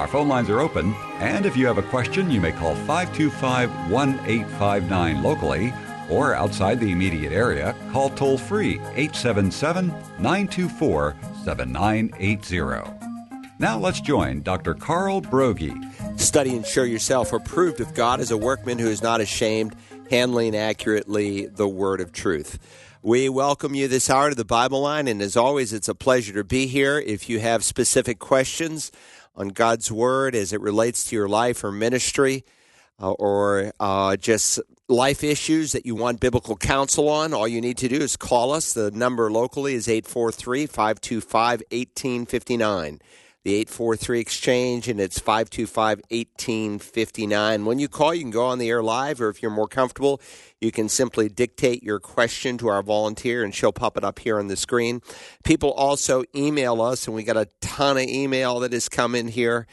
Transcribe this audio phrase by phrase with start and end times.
[0.00, 3.90] Our phone lines are open, and if you have a question, you may call 525
[3.90, 5.74] 1859 locally
[6.08, 12.90] or outside the immediate area, call toll free 877 924 7980.
[13.58, 14.72] Now let's join Dr.
[14.72, 16.18] Carl Broggi.
[16.18, 19.76] Study and show yourself approved of God as a workman who is not ashamed,
[20.08, 22.58] handling accurately the word of truth.
[23.02, 26.34] We welcome you this hour to the Bible line, and as always, it's a pleasure
[26.34, 26.98] to be here.
[26.98, 28.92] If you have specific questions,
[29.34, 32.44] on God's Word as it relates to your life or ministry,
[33.00, 37.78] uh, or uh, just life issues that you want biblical counsel on, all you need
[37.78, 38.72] to do is call us.
[38.72, 43.00] The number locally is 843 525 1859
[43.44, 48.68] the 843 exchange and it's 525 1859 when you call you can go on the
[48.68, 50.20] air live or if you're more comfortable
[50.60, 54.38] you can simply dictate your question to our volunteer and she'll pop it up here
[54.38, 55.00] on the screen.
[55.42, 59.28] People also email us and we got a ton of email that has come in
[59.28, 59.66] here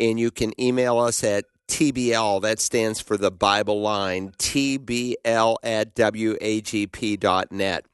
[0.00, 5.94] and you can email us at TBL, that stands for the Bible line, TBL at
[5.94, 7.86] WAGP.net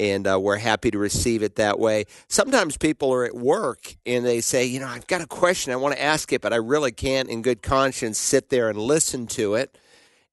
[0.00, 2.06] and uh, we're happy to receive it that way.
[2.26, 5.76] Sometimes people are at work and they say, you know, I've got a question, I
[5.76, 9.26] want to ask it, but I really can't, in good conscience, sit there and listen
[9.28, 9.76] to it.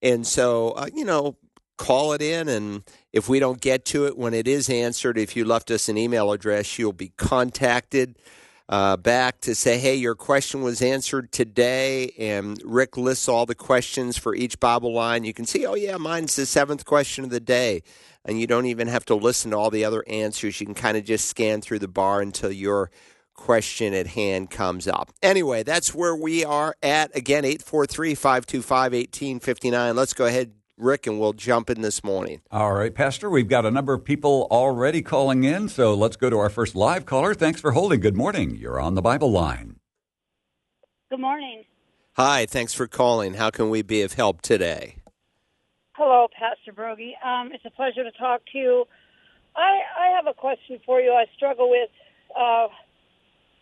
[0.01, 1.35] And so, uh, you know,
[1.75, 5.35] call it in, and if we don't get to it when it is answered, if
[5.35, 8.17] you left us an email address, you'll be contacted.
[8.69, 13.55] Uh, back to say, hey, your question was answered today, and Rick lists all the
[13.55, 15.23] questions for each Bible line.
[15.23, 17.81] You can see, oh, yeah, mine's the seventh question of the day
[18.27, 20.59] and you don't even have to listen to all the other answers.
[20.59, 22.91] You can kind of just scan through the bar until your
[23.33, 25.11] question at hand comes up.
[25.23, 27.16] Anyway, that's where we are at.
[27.16, 29.95] Again, 843 525 1859.
[29.95, 32.41] Let's go ahead, Rick, and we'll jump in this morning.
[32.51, 36.29] All right, Pastor, we've got a number of people already calling in, so let's go
[36.29, 37.33] to our first live caller.
[37.33, 37.99] Thanks for holding.
[37.99, 38.55] Good morning.
[38.55, 39.77] You're on the Bible line.
[41.09, 41.63] Good morning.
[42.13, 43.33] Hi, thanks for calling.
[43.33, 44.97] How can we be of help today?
[45.93, 47.13] Hello, Pastor Broggi.
[47.25, 48.85] Um, it's a pleasure to talk to you.
[49.55, 51.11] I, I have a question for you.
[51.11, 51.89] I struggle with.
[52.38, 52.67] Uh,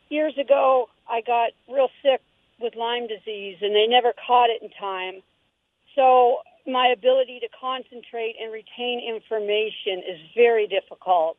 [0.10, 2.22] years ago, I got real sick
[2.60, 5.22] with Lyme disease, and they never caught it in time.
[5.96, 11.38] So my ability to concentrate and retain information is very difficult.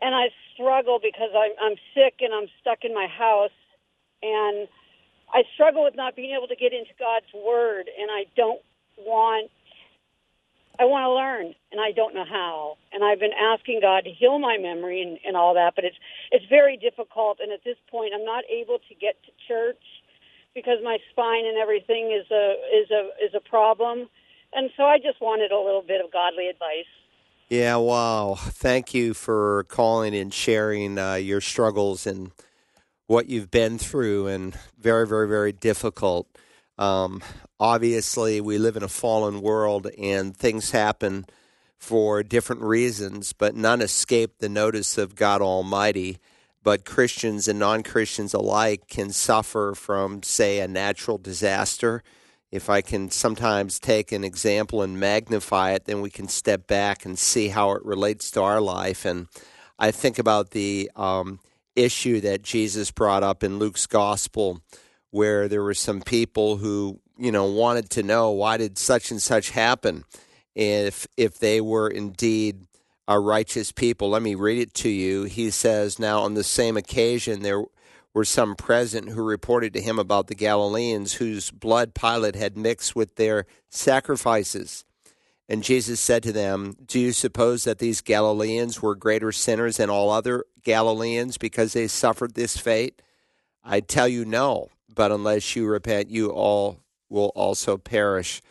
[0.00, 3.54] And I struggle because I'm, I'm sick and I'm stuck in my house,
[4.22, 4.68] and
[5.32, 8.60] I struggle with not being able to get into God's Word, and I don't
[8.98, 9.50] want
[10.80, 12.78] I want to learn, and I don't know how.
[12.92, 15.96] And I've been asking God to heal my memory and, and all that, but it's
[16.30, 17.38] it's very difficult.
[17.40, 19.82] And at this point, I'm not able to get to church
[20.54, 24.08] because my spine and everything is a is a is a problem.
[24.54, 26.86] And so I just wanted a little bit of godly advice.
[27.48, 28.36] Yeah, wow.
[28.38, 32.32] Thank you for calling and sharing uh, your struggles and
[33.06, 36.28] what you've been through, and very, very, very difficult.
[36.78, 37.22] Um,
[37.60, 41.26] obviously, we live in a fallen world and things happen
[41.76, 46.18] for different reasons, but none escape the notice of God Almighty.
[46.62, 52.02] But Christians and non Christians alike can suffer from, say, a natural disaster.
[52.52, 57.04] If I can sometimes take an example and magnify it, then we can step back
[57.04, 59.04] and see how it relates to our life.
[59.04, 59.26] And
[59.78, 61.40] I think about the um,
[61.74, 64.60] issue that Jesus brought up in Luke's gospel
[65.10, 69.20] where there were some people who you know wanted to know why did such and
[69.20, 70.04] such happen?
[70.54, 72.66] If if they were indeed
[73.08, 74.10] a righteous people.
[74.10, 75.24] Let me read it to you.
[75.24, 77.64] He says now on the same occasion there
[78.14, 82.94] were some present who reported to him about the Galileans whose blood Pilate had mixed
[82.94, 84.84] with their sacrifices
[85.48, 89.90] and Jesus said to them, Do you suppose that these Galileans were greater sinners than
[89.90, 93.02] all other Galileans because they suffered this fate?
[93.62, 98.42] I tell you, no but unless you repent, you all will also perish.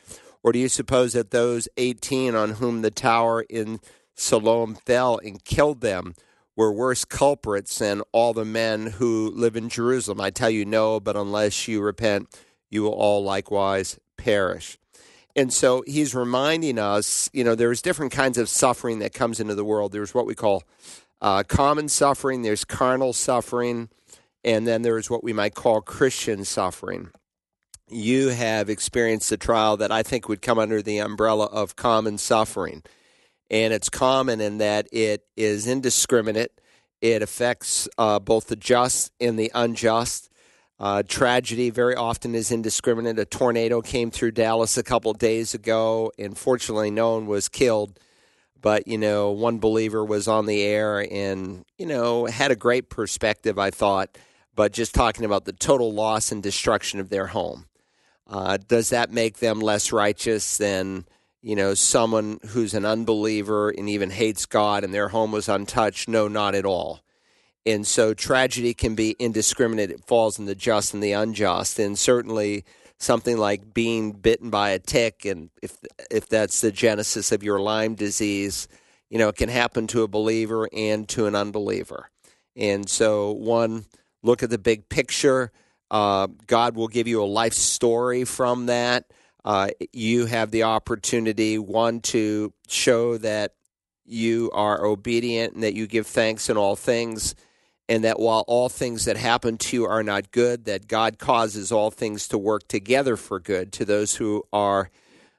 [0.43, 3.79] Or do you suppose that those 18 on whom the tower in
[4.15, 6.15] Siloam fell and killed them
[6.55, 10.21] were worse culprits than all the men who live in Jerusalem?
[10.21, 12.27] I tell you, no, but unless you repent,
[12.69, 14.77] you will all likewise perish.
[15.35, 19.55] And so he's reminding us, you know, there's different kinds of suffering that comes into
[19.55, 19.93] the world.
[19.93, 20.63] There's what we call
[21.21, 23.89] uh, common suffering, there's carnal suffering,
[24.43, 27.11] and then there's what we might call Christian suffering.
[27.91, 32.17] you have experienced a trial that I think would come under the umbrella of common
[32.17, 32.83] suffering.
[33.51, 36.61] And it's common in that it is indiscriminate,
[37.01, 40.29] it affects uh, both the just and the unjust.
[40.79, 43.19] Uh, tragedy very often is indiscriminate.
[43.19, 47.99] A tornado came through Dallas a couple days ago, and fortunately, no one was killed.
[48.59, 52.89] But, you know, one believer was on the air and, you know, had a great
[52.89, 54.17] perspective, I thought,
[54.55, 57.65] but just talking about the total loss and destruction of their home.
[58.27, 61.05] Uh, does that make them less righteous than,
[61.41, 66.07] you know, someone who's an unbeliever and even hates God and their home was untouched?
[66.07, 67.01] No, not at all.
[67.65, 69.91] And so tragedy can be indiscriminate.
[69.91, 71.79] It falls in the just and the unjust.
[71.79, 72.65] And certainly
[73.01, 75.77] something like being bitten by a tick, and if,
[76.09, 78.67] if that's the genesis of your Lyme disease,
[79.09, 82.09] you know, it can happen to a believer and to an unbeliever.
[82.55, 83.85] And so, one,
[84.23, 85.51] look at the big picture.
[85.89, 89.05] Uh, God will give you a life story from that.
[89.43, 93.53] Uh, you have the opportunity, one, to show that
[94.05, 97.35] you are obedient and that you give thanks in all things
[97.91, 101.73] and that while all things that happen to you are not good, that God causes
[101.73, 104.89] all things to work together for good to those who are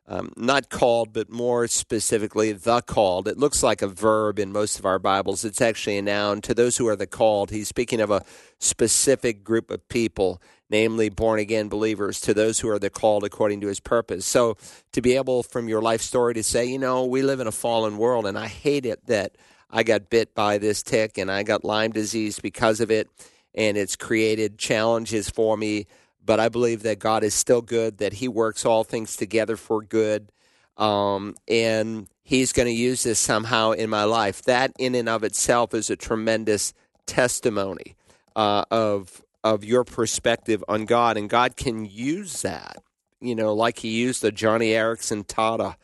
[0.07, 3.27] um, not called, but more specifically, the called.
[3.27, 5.47] It looks like a verb in most of our Bibles.
[5.47, 6.43] It's actually a noun.
[6.43, 8.23] To those who are the called, he's speaking of a
[8.59, 13.61] specific group of people, namely born again believers, to those who are the called according
[13.61, 14.25] to his purpose.
[14.25, 14.57] So
[14.93, 17.53] to be able, from your life story, to say, you know, we live in a
[17.53, 19.37] fallen world, and I hate it that
[19.71, 23.09] I got bit by this tick and I got Lyme disease because of it,
[23.55, 25.87] and it's created challenges for me.
[26.25, 29.83] But I believe that God is still good, that He works all things together for
[29.83, 30.33] good,
[30.79, 34.43] um, and He's going to use this somehow in my life.
[34.43, 36.73] That, in and of itself, is a tremendous
[37.05, 37.97] testimony
[38.37, 42.83] uh, of of your perspective on God, and God can use that.
[43.21, 45.77] You know, like He used the Joni Eareckson Tada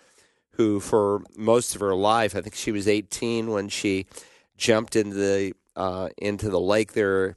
[0.58, 4.06] who for most of her life, I think she was 18 when she
[4.56, 7.36] jumped into the uh, into the lake there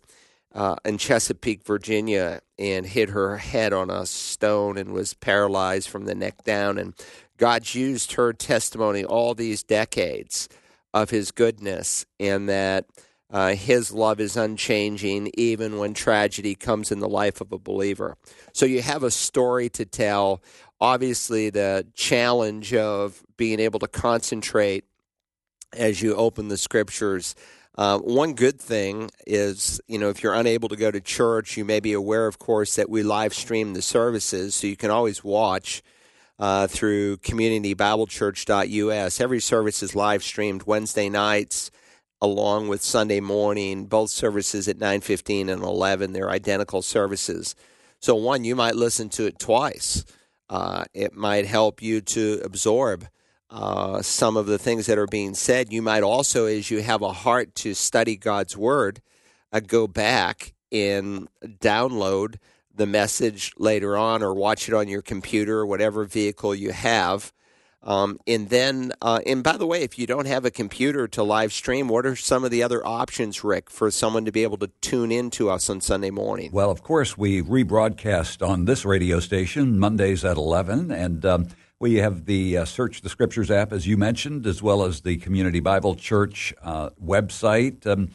[0.54, 6.06] uh, in Chesapeake, Virginia, and hit her head on a stone and was paralyzed from
[6.06, 6.80] the neck down.
[6.80, 6.96] And
[7.38, 10.50] God used her testimony all these decades
[10.92, 12.86] of His goodness, and that
[13.32, 18.18] uh, His love is unchanging even when tragedy comes in the life of a believer.
[18.54, 20.42] So you have a story to tell
[20.80, 24.86] obviously the challenge of being able to concentrate
[25.74, 27.36] as you open the scriptures.
[27.78, 31.64] Uh, one good thing is, you know, if you're unable to go to church, you
[31.64, 35.24] may be aware, of course, that we live stream the services, so you can always
[35.24, 35.82] watch
[36.38, 39.22] uh, through communitybiblechurch.us.
[39.22, 41.72] Every service is live streamed Wednesday nights
[42.22, 46.14] along with Sunday morning, both services at 9:15 and 11.
[46.14, 47.56] They're identical services.
[48.00, 50.06] So one, you might listen to it twice.
[50.50, 53.08] Uh, it might help you to absorb
[53.50, 55.72] uh, some of the things that are being said.
[55.72, 59.02] You might also, as you have a heart to study God's Word,
[59.52, 62.36] uh, go back and download
[62.74, 67.34] the message later on or watch it on your computer or whatever vehicle you have
[67.84, 71.24] um, and then, uh, and by the way, if you don't have a computer to
[71.24, 74.58] live stream, what are some of the other options, Rick, for someone to be able
[74.58, 76.52] to tune in to us on Sunday morning?
[76.52, 81.48] Well, of course, we rebroadcast on this radio station Mondays at 11, and um,
[81.80, 85.18] we have the uh, Search the Scriptures app, as you mentioned, as well as the
[85.18, 87.88] Community Bible Church uh, website.
[87.88, 88.12] Um,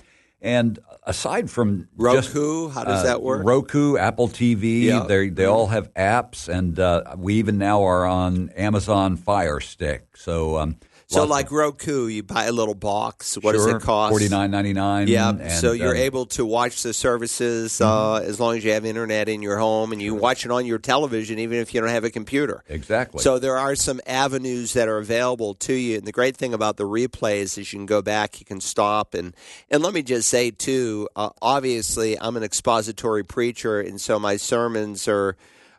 [0.46, 3.44] and aside from Roku, just, how does uh, that work?
[3.44, 5.00] Roku, Apple TV, yeah.
[5.00, 10.16] they they all have apps, and uh, we even now are on Amazon Fire Stick.
[10.16, 10.76] So um,
[11.08, 13.36] so, like Roku, you buy a little box.
[13.36, 14.10] What sure, does it cost?
[14.10, 15.06] Forty nine ninety nine.
[15.06, 15.48] Yeah.
[15.48, 18.28] so you're um, able to watch the services uh, mm-hmm.
[18.28, 20.20] as long as you have internet in your home, and you sure.
[20.20, 22.64] watch it on your television, even if you don't have a computer.
[22.68, 23.22] Exactly.
[23.22, 26.76] So there are some avenues that are available to you, and the great thing about
[26.76, 29.32] the replays is you can go back, you can stop, and
[29.70, 31.08] and let me just say too.
[31.14, 35.36] Uh, obviously, I'm an expository preacher, and so my sermons are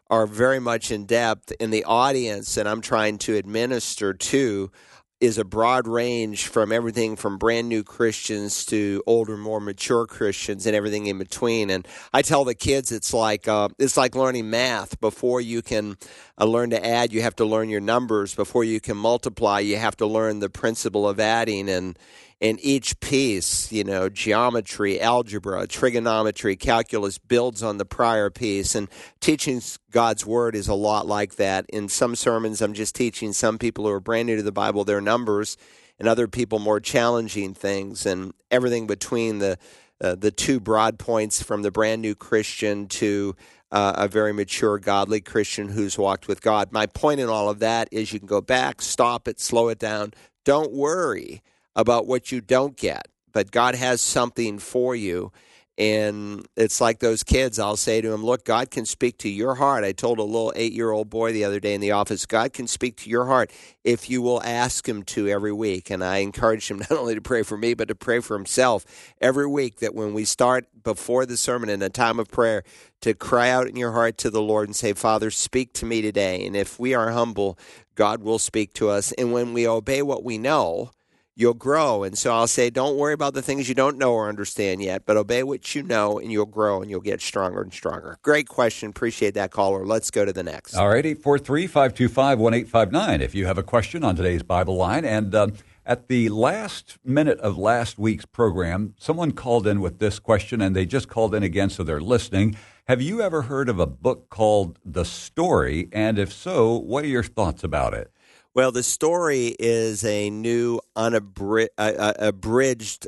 [0.10, 4.72] are very much in depth in the audience and I'm trying to administer to
[5.20, 10.66] is a broad range from everything from brand new Christians to older, more mature Christians,
[10.66, 11.70] and everything in between.
[11.70, 15.00] And I tell the kids it's like uh, it's like learning math.
[15.00, 15.98] Before you can
[16.40, 18.36] uh, learn to add, you have to learn your numbers.
[18.36, 21.68] Before you can multiply, you have to learn the principle of adding.
[21.68, 21.98] And
[22.40, 28.76] and each piece, you know, geometry, algebra, trigonometry, calculus builds on the prior piece.
[28.76, 28.88] And
[29.20, 31.66] teaching God's word is a lot like that.
[31.70, 34.84] In some sermons, I'm just teaching some people who are brand new to the Bible
[34.84, 35.58] their numbers,
[36.00, 39.58] and other people more challenging things, and everything between the
[40.00, 43.36] uh, the two broad points from the brand new Christian to
[43.72, 46.72] uh, a very mature, godly Christian who's walked with God.
[46.72, 49.80] My point in all of that is you can go back, stop it, slow it
[49.80, 50.14] down.
[50.46, 51.42] Don't worry
[51.78, 55.32] about what you don't get, but God has something for you.
[55.80, 57.60] And it's like those kids.
[57.60, 59.84] I'll say to them, Look, God can speak to your heart.
[59.84, 62.52] I told a little eight year old boy the other day in the office, God
[62.52, 63.52] can speak to your heart
[63.84, 65.92] if you will ask Him to every week.
[65.92, 68.86] And I encourage him not only to pray for me, but to pray for himself
[69.22, 72.64] every week that when we start before the sermon in a time of prayer,
[73.02, 76.02] to cry out in your heart to the Lord and say, Father, speak to me
[76.02, 76.44] today.
[76.48, 77.60] And if we are humble,
[77.94, 79.12] God will speak to us.
[79.12, 80.90] And when we obey what we know,
[81.38, 82.04] you'll grow.
[82.04, 85.04] And so I'll say, don't worry about the things you don't know or understand yet,
[85.06, 88.18] but obey what you know and you'll grow and you'll get stronger and stronger.
[88.24, 88.90] Great question.
[88.90, 89.86] Appreciate that caller.
[89.86, 90.74] Let's go to the next.
[90.74, 93.22] All right, 843 525 1859.
[93.22, 95.06] If you have a question on today's Bible line.
[95.06, 95.50] And uh,
[95.86, 100.76] at the last minute of last week's program, someone called in with this question and
[100.76, 102.58] they just called in again, so they're listening.
[102.88, 105.88] Have you ever heard of a book called The Story?
[105.92, 108.12] And if so, what are your thoughts about it?
[108.58, 112.14] Well, the story is a new, unabridged uh,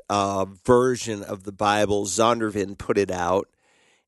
[0.07, 2.05] uh, version of the Bible.
[2.05, 3.47] Zondervan put it out.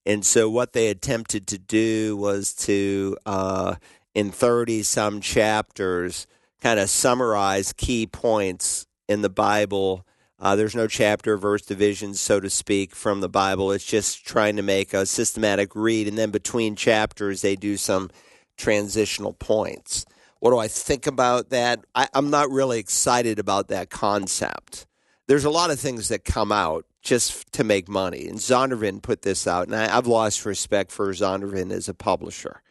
[0.06, 3.74] And so, what they attempted to do was to, uh,
[4.14, 6.28] in 30 some chapters,
[6.62, 10.06] kind of summarize key points in the Bible.
[10.38, 13.72] Uh, there's no chapter verse divisions, so to speak, from the Bible.
[13.72, 16.08] It's just trying to make a systematic read.
[16.08, 18.12] And then between chapters, they do some
[18.58, 20.06] transitional points.
[20.42, 21.86] What do I think about that?
[21.94, 24.88] I, I'm not really excited about that concept.
[25.28, 28.28] There's a lot of things that come out just to make money.
[28.28, 32.64] And Zondervan put this out, and I, have lost respect for Zondervan as a publisher.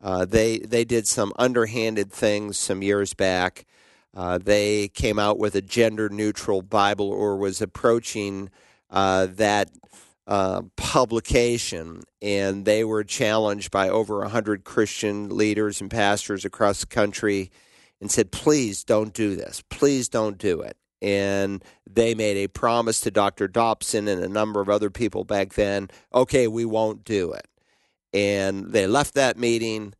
[0.00, 3.66] Uh, they they did some underhanded things some years back.
[4.14, 8.50] Uh, they came out with a gender neutral Bible, or was approaching
[8.88, 9.68] uh, that
[10.26, 16.86] uh, publication, and they were challenged by over 100 Christian leaders and pastors across the
[16.86, 17.50] country
[18.00, 19.62] and said, please don't do this.
[19.70, 20.76] Please don't do it.
[21.02, 23.48] And they made a promise to Dr.
[23.48, 27.46] Dobson and a number of other people back then okay, we won't do it.
[28.12, 29.94] And they left that meeting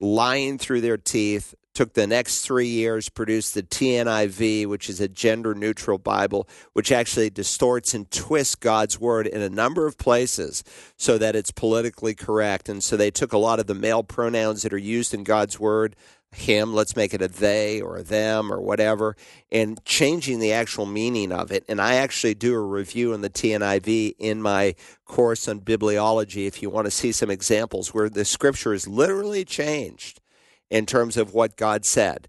[0.00, 5.08] lying through their teeth, took the next three years, produced the TNIV, which is a
[5.08, 10.64] gender neutral Bible, which actually distorts and twists God's word in a number of places
[10.96, 12.70] so that it's politically correct.
[12.70, 15.60] And so they took a lot of the male pronouns that are used in God's
[15.60, 15.94] word,
[16.32, 19.14] him, let's make it a they or a them or whatever,
[19.52, 21.62] and changing the actual meaning of it.
[21.68, 26.62] And I actually do a review in the TNIV in my course on bibliology if
[26.62, 30.20] you want to see some examples where the scripture is literally changed
[30.70, 32.28] in terms of what God said.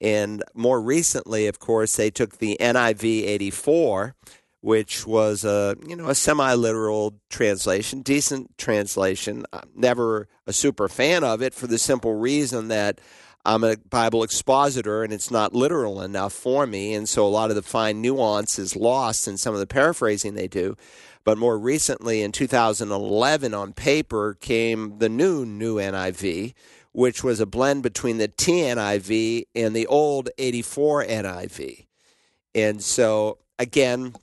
[0.00, 4.14] And more recently, of course, they took the NIV 84,
[4.60, 9.44] which was a you know a semi-literal translation, decent translation.
[9.52, 13.00] I'm never a super fan of it for the simple reason that
[13.44, 17.50] I'm a Bible expositor and it's not literal enough for me, and so a lot
[17.50, 20.76] of the fine nuance is lost in some of the paraphrasing they do.
[21.24, 26.54] But more recently, in 2011, on paper came the new new NIV,
[26.92, 31.86] which was a blend between the TNIV and the old 84 NIV.
[32.54, 34.14] And so, again,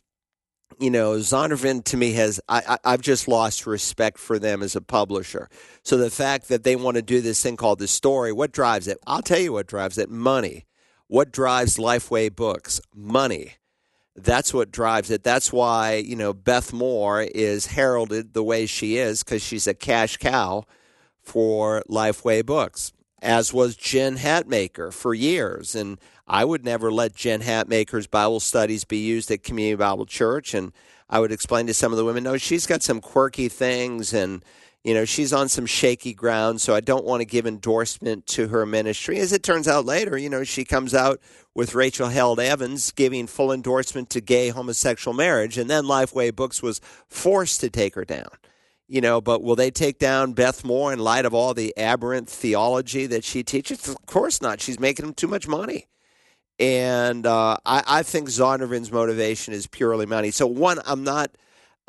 [0.79, 4.75] you know, Zondervan to me has, I, I, have just lost respect for them as
[4.75, 5.48] a publisher.
[5.84, 8.88] So the fact that they want to do this thing called The Story, what drives
[8.88, 8.98] it?
[9.07, 10.65] I'll tell you what drives it money.
[11.07, 12.81] What drives Lifeway Books?
[12.93, 13.53] Money.
[14.15, 15.24] That's what drives it.
[15.24, 19.74] That's why, you know, Beth Moore is heralded the way she is because she's a
[19.74, 20.65] cash cow
[21.25, 25.75] for Lifeway Books, as was Jen Hatmaker for years.
[25.75, 30.53] And I would never let Jen Hatmaker's Bible studies be used at Community Bible Church.
[30.53, 30.72] And
[31.10, 34.44] I would explain to some of the women, no, she's got some quirky things and
[34.86, 38.48] you know she's on some shaky ground so i don't want to give endorsement to
[38.50, 41.20] her ministry as it turns out later you know she comes out
[41.55, 46.62] with rachel held evans giving full endorsement to gay homosexual marriage and then lifeway books
[46.62, 48.29] was forced to take her down
[48.88, 52.30] you know, but will they take down Beth Moore in light of all the aberrant
[52.30, 53.88] theology that she teaches?
[53.88, 54.62] Of course not.
[54.62, 55.88] She's making them too much money.
[56.60, 60.32] And uh, I, I, think Zondervan's motivation is purely money.
[60.32, 61.32] So, one, I'm not,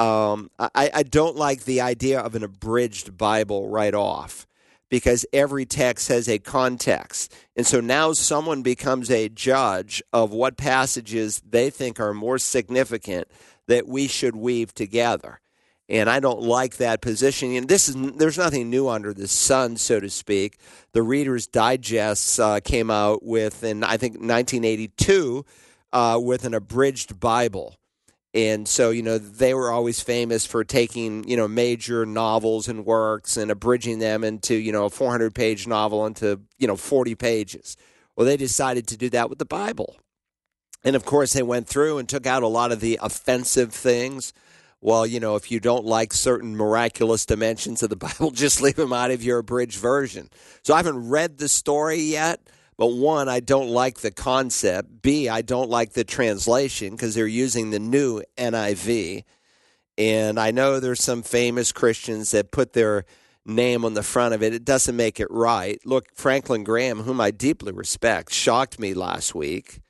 [0.00, 4.46] um, I, I don't like the idea of an abridged Bible right off
[4.88, 7.32] because every text has a context.
[7.54, 13.28] And so now someone becomes a judge of what passages they think are more significant
[13.68, 15.40] that we should weave together
[15.88, 17.54] and I don't like that position.
[17.54, 20.58] And this is there's nothing new under the sun, so to speak.
[20.92, 25.44] The Reader's Digest uh, came out with in I think 1982
[25.92, 27.76] uh, with an abridged Bible,
[28.34, 32.84] and so you know they were always famous for taking you know major novels and
[32.84, 37.14] works and abridging them into you know a 400 page novel into you know 40
[37.14, 37.76] pages
[38.14, 39.96] well they decided to do that with the bible
[40.84, 44.34] and of course they went through and took out a lot of the offensive things
[44.86, 48.76] well you know if you don't like certain miraculous dimensions of the bible just leave
[48.76, 50.30] them out of your abridged version
[50.62, 52.40] so i haven't read the story yet
[52.78, 55.00] but one, I don't like the concept.
[55.00, 59.24] B, I don't like the translation because they're using the new NIV.
[59.96, 63.06] And I know there's some famous Christians that put their
[63.46, 64.52] name on the front of it.
[64.52, 65.80] It doesn't make it right.
[65.86, 69.80] Look, Franklin Graham, whom I deeply respect, shocked me last week,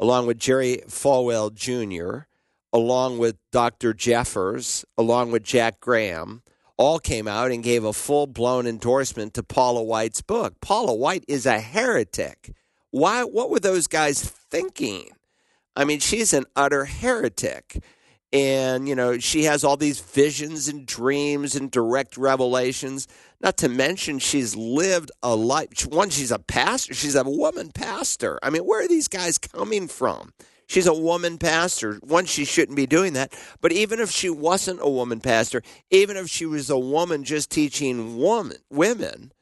[0.00, 2.26] along with Jerry Falwell Jr.,
[2.72, 3.94] along with Dr.
[3.94, 6.42] Jeffers, along with Jack Graham
[6.76, 10.60] all came out and gave a full blown endorsement to Paula White's book.
[10.60, 12.52] Paula White is a heretic.
[12.90, 13.22] Why?
[13.22, 15.10] What were those guys thinking?
[15.74, 17.82] I mean, she's an utter heretic.
[18.32, 23.06] And, you know, she has all these visions and dreams and direct revelations.
[23.40, 25.86] Not to mention, she's lived a life.
[25.86, 26.92] One, she's a pastor.
[26.92, 28.38] She's a woman pastor.
[28.42, 30.32] I mean, where are these guys coming from?
[30.66, 31.94] She's a woman pastor.
[32.02, 33.32] One, she shouldn't be doing that.
[33.60, 37.50] But even if she wasn't a woman pastor, even if she was a woman just
[37.50, 39.32] teaching woman women,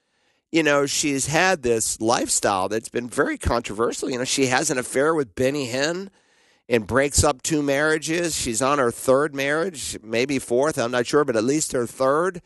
[0.52, 4.10] you know, she's had this lifestyle that's been very controversial.
[4.10, 6.10] You know, she has an affair with Benny Hinn
[6.68, 8.36] and breaks up two marriages.
[8.36, 12.40] She's on her third marriage, maybe fourth, I'm not sure, but at least her third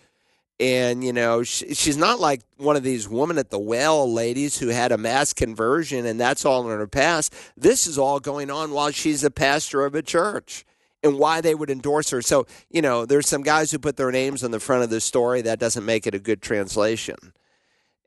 [0.60, 4.58] and you know she, she's not like one of these women at the well ladies
[4.58, 7.34] who had a mass conversion and that's all in her past.
[7.56, 10.64] This is all going on while she's a pastor of a church
[11.02, 12.22] and why they would endorse her.
[12.22, 15.00] So you know there's some guys who put their names on the front of the
[15.00, 15.42] story.
[15.42, 17.16] That doesn't make it a good translation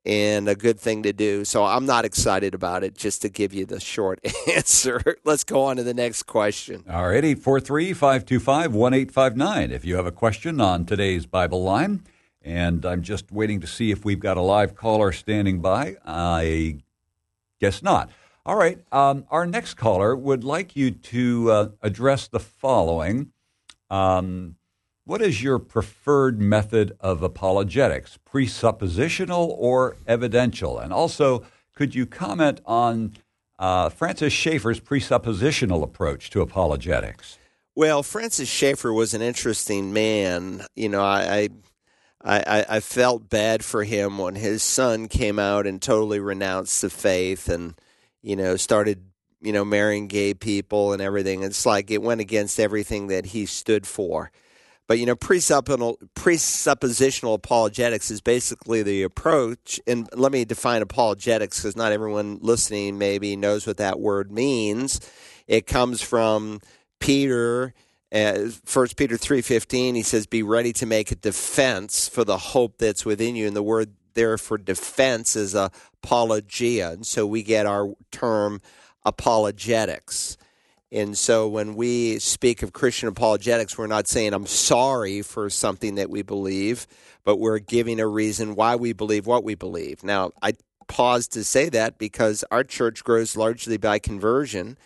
[0.04, 1.46] and a good thing to do.
[1.46, 4.20] So i'm not excited about it just to give you the short
[4.54, 5.00] answer.
[5.24, 6.84] Let's go on to the next question.
[6.90, 12.02] All right 843-525-1859 if you have a question on today's bible line
[12.42, 15.98] and I'm just waiting to see if we've got a live caller standing by.
[16.06, 16.78] I
[17.60, 18.10] guess not.
[18.46, 18.80] All right.
[18.92, 23.32] Um, our next caller would like you to uh, address the following.
[23.90, 24.56] Um,
[25.06, 30.80] what is your preferred method of apologetics, presuppositional or evidential?
[30.80, 31.44] And also,
[31.76, 33.14] could you comment on
[33.60, 37.38] uh, Francis Schaeffer's presuppositional approach to apologetics?
[37.76, 40.66] Well, Francis Schaeffer was an interesting man.
[40.76, 41.50] You know, I, I
[42.24, 46.90] I, I, felt bad for him when his son came out and totally renounced the
[46.90, 47.74] faith and,
[48.22, 49.04] you know, started,
[49.42, 51.42] you know, marrying gay people and everything.
[51.42, 54.32] It's like it went against everything that he stood for.
[54.88, 59.80] But, you know, presuppositional, presuppositional apologetics is basically the approach.
[59.88, 65.00] And let me define apologetics because not everyone listening maybe knows what that word means.
[65.48, 66.60] It comes from
[67.00, 67.74] Peter
[68.12, 72.38] Uh, First Peter three fifteen, he says, "Be ready to make a defense for the
[72.38, 77.44] hope that's within you." And the word there for defense is apologia, and so we
[77.44, 78.62] get our term
[79.06, 80.38] apologetics.
[80.92, 85.96] And so when we speak of Christian apologetics, we're not saying I'm sorry for something
[85.96, 86.86] that we believe,
[87.24, 90.04] but we're giving a reason why we believe what we believe.
[90.04, 90.56] Now, I
[90.90, 94.78] pause to say that because our church grows largely by conversion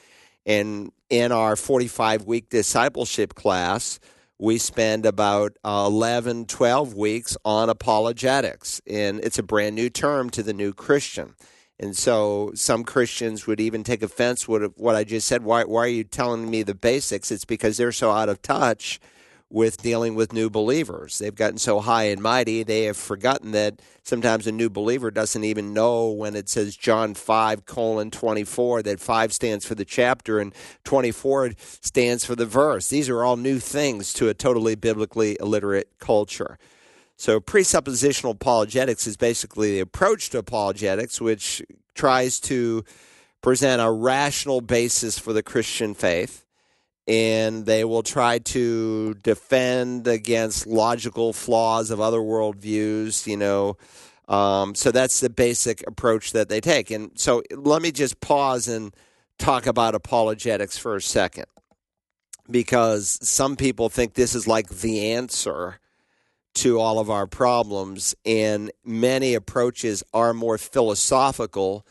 [0.46, 4.00] and in our 45 week discipleship class,
[4.38, 8.82] we spend about uh, 11, 12 weeks on apologetics.
[8.88, 11.36] And it's a brand new term to the new Christian.
[11.80, 15.44] And so some Christians would even take offense with what I just said.
[15.44, 17.32] Why, why are you telling me the basics?
[17.32, 19.00] It's because they're so out of touch
[19.50, 21.20] with dealing with new believers.
[21.20, 25.44] They've gotten so high and mighty, they have forgotten that sometimes a new believer doesn't
[25.44, 30.40] even know when it says John 5 colon 24, that 5 stands for the chapter
[30.40, 30.54] and
[30.84, 32.90] 24 stands for the verse.
[32.90, 36.58] These are all new things to a totally biblically illiterate culture.
[37.18, 41.62] So, presuppositional apologetics is basically the approach to apologetics, which
[41.94, 42.84] tries to
[43.42, 46.45] present a rational basis for the Christian faith
[47.08, 53.78] and they will try to defend against logical flaws of other worldviews, you know.
[54.28, 56.90] Um, so that's the basic approach that they take.
[56.90, 58.94] And so let me just pause and
[59.38, 61.46] talk about apologetics for a second
[62.50, 65.80] because some people think this is like the answer
[66.56, 71.86] to all of our problems, and many approaches are more philosophical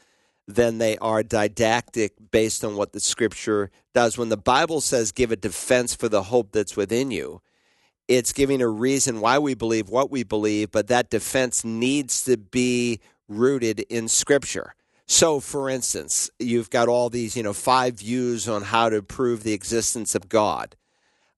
[0.47, 4.19] than they are didactic based on what the scripture does.
[4.19, 7.41] When the Bible says give a defense for the hope that's within you,
[8.09, 12.37] it's giving a reason why we believe what we believe, but that defense needs to
[12.37, 14.75] be rooted in scripture.
[15.07, 19.43] So, for instance, you've got all these, you know, five views on how to prove
[19.43, 20.77] the existence of God.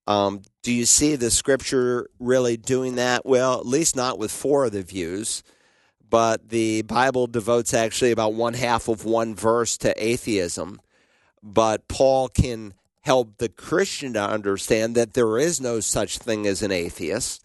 [0.07, 3.27] Um, do you see the scripture really doing that?
[3.27, 5.43] Well, at least not with four of the views,
[6.09, 10.81] but the Bible devotes actually about one half of one verse to atheism.
[11.43, 16.63] But Paul can help the Christian to understand that there is no such thing as
[16.63, 17.45] an atheist.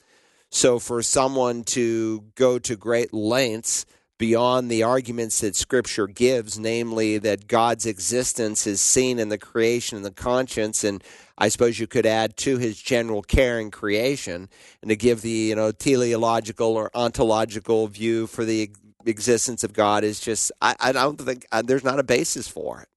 [0.49, 3.85] So for someone to go to great lengths
[4.17, 9.95] beyond the arguments that Scripture gives, namely that God's existence is seen in the creation
[9.95, 11.03] and the conscience, and
[11.41, 14.47] I suppose you could add to his general care in creation,
[14.83, 18.69] and to give the you know teleological or ontological view for the
[19.07, 22.81] existence of God is just I, I don't think uh, there's not a basis for
[22.81, 22.89] it.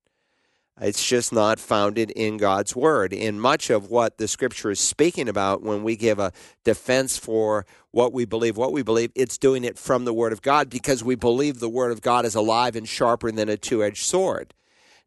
[0.78, 3.14] It's just not founded in God's word.
[3.14, 6.30] In much of what the scripture is speaking about when we give a
[6.64, 10.42] defense for what we believe, what we believe, it's doing it from the word of
[10.42, 13.83] God because we believe the word of God is alive and sharper than a two
[13.83, 14.52] edged sword.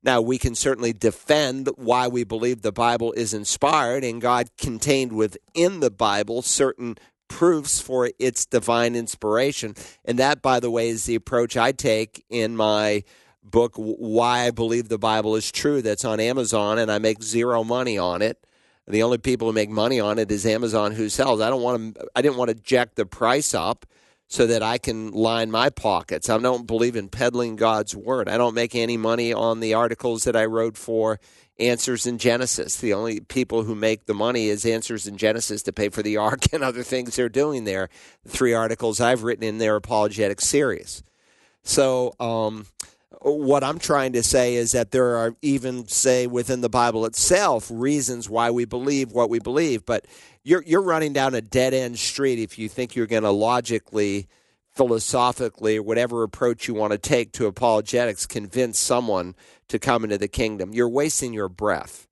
[0.07, 5.11] Now, we can certainly defend why we believe the Bible is inspired and God contained
[5.11, 6.95] within the Bible certain
[7.27, 9.75] proofs for its divine inspiration.
[10.05, 13.03] And that, by the way, is the approach I take in my
[13.43, 17.63] book why i believe the bible is true that's on amazon and i make zero
[17.63, 18.45] money on it.
[18.89, 21.39] The only people who make money on it is amazon who sells.
[21.39, 23.85] I don't want to i didn't want to jack the price up
[24.27, 26.29] so that i can line my pockets.
[26.29, 28.27] I don't believe in peddling god's word.
[28.27, 31.19] I don't make any money on the articles that i wrote for
[31.59, 32.77] answers in genesis.
[32.77, 36.17] The only people who make the money is answers in genesis to pay for the
[36.17, 37.89] ark and other things they're doing there.
[38.23, 41.03] The three articles i've written in their apologetic series.
[41.63, 42.65] So um,
[43.21, 47.69] what I'm trying to say is that there are even, say, within the Bible itself,
[47.71, 49.85] reasons why we believe what we believe.
[49.85, 50.05] But
[50.43, 54.27] you're you're running down a dead end street if you think you're going to logically,
[54.75, 59.35] philosophically, whatever approach you want to take to apologetics, convince someone
[59.69, 60.73] to come into the kingdom.
[60.73, 62.07] You're wasting your breath.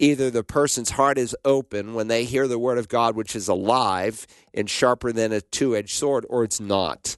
[0.00, 3.48] Either the person's heart is open when they hear the word of God, which is
[3.48, 7.16] alive and sharper than a two edged sword, or it's not.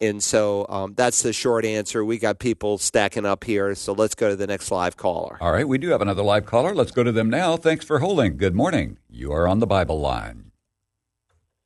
[0.00, 2.04] And so um, that's the short answer.
[2.04, 5.38] We got people stacking up here, so let's go to the next live caller.
[5.40, 6.74] All right, we do have another live caller.
[6.74, 7.56] Let's go to them now.
[7.56, 8.36] Thanks for holding.
[8.36, 8.98] Good morning.
[9.10, 10.52] You are on the Bible line.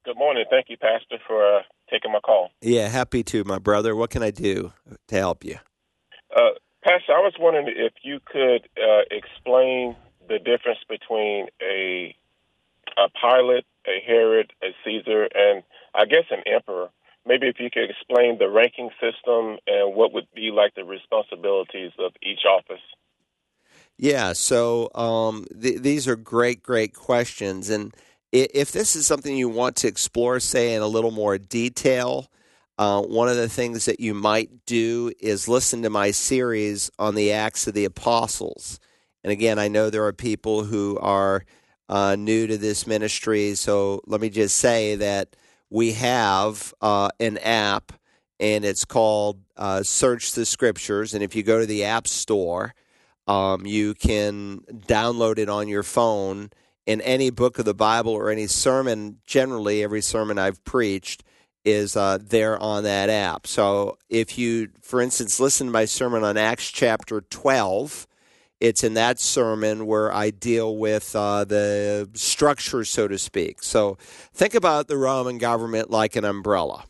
[0.04, 0.44] Good morning.
[0.48, 2.50] Thank you, Pastor, for uh, taking my call.
[2.62, 3.94] Yeah, happy to, my brother.
[3.94, 4.72] What can I do
[5.08, 5.58] to help you?
[6.34, 9.94] Uh, Pastor, I was wondering if you could uh, explain
[10.28, 12.16] the difference between a
[12.98, 15.62] a Pilate, a Herod, a Caesar, and
[15.94, 16.90] I guess an emperor
[17.26, 21.92] maybe if you could explain the ranking system and what would be like the responsibilities
[21.98, 22.82] of each office.
[23.98, 27.70] Yeah, so um, th- these are great, great questions.
[27.70, 27.94] And
[28.32, 32.28] if this is something you want to explore, say, in a little more detail,
[32.78, 37.14] uh, one of the things that you might do is listen to my series on
[37.14, 38.80] the Acts of the Apostles.
[39.22, 41.44] And again, I know there are people who are
[41.88, 45.36] uh, new to this ministry, so let me just say that
[45.72, 47.92] we have uh, an app,
[48.38, 51.14] and it's called uh, Search the Scriptures.
[51.14, 52.74] And if you go to the App Store,
[53.26, 56.50] um, you can download it on your phone.
[56.84, 61.24] In any book of the Bible or any sermon, generally, every sermon I've preached
[61.64, 63.46] is uh, there on that app.
[63.46, 68.06] So if you, for instance, listen to my sermon on Acts chapter 12,
[68.62, 73.60] it's in that sermon where I deal with uh, the structure, so to speak.
[73.60, 73.98] So
[74.32, 76.84] think about the Roman government like an umbrella.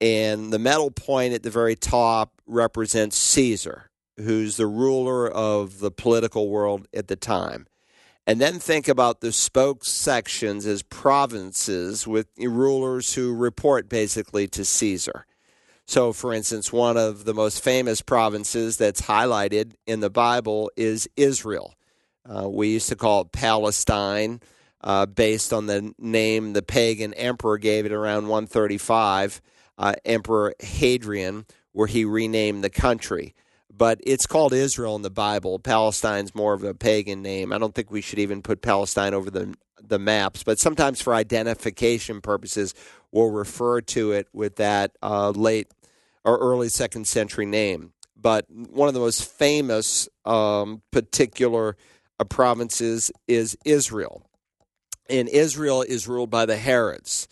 [0.00, 5.90] And the metal point at the very top represents Caesar, who's the ruler of the
[5.90, 7.66] political world at the time.
[8.24, 14.64] And then think about the spoke sections as provinces with rulers who report basically to
[14.64, 15.26] Caesar.
[15.86, 21.08] So, for instance, one of the most famous provinces that's highlighted in the Bible is
[21.16, 21.74] Israel.
[22.26, 24.40] Uh, we used to call it Palestine,
[24.82, 29.42] uh, based on the name the pagan emperor gave it around 135,
[29.76, 33.34] uh, Emperor Hadrian, where he renamed the country.
[33.76, 35.58] But it's called Israel in the Bible.
[35.58, 37.52] Palestine's more of a pagan name.
[37.52, 39.54] I don't think we should even put Palestine over the
[39.88, 42.74] the maps, but sometimes for identification purposes,
[43.14, 45.68] we'll refer to it with that uh, late
[46.24, 47.92] or early second century name.
[48.20, 51.76] But one of the most famous um, particular
[52.18, 54.28] uh, provinces is Israel.
[55.08, 57.28] And Israel is ruled by the Herods.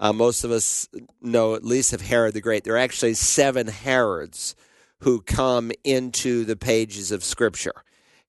[0.00, 0.88] Uh, most of us
[1.20, 2.64] know at least of Herod the Great.
[2.64, 4.54] There are actually seven Herods
[5.00, 7.74] who come into the pages of Scripture.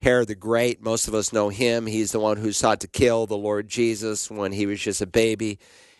[0.01, 1.85] Herod the Great, most of us know him.
[1.85, 5.07] He's the one who sought to kill the Lord Jesus when he was just a
[5.07, 5.59] baby.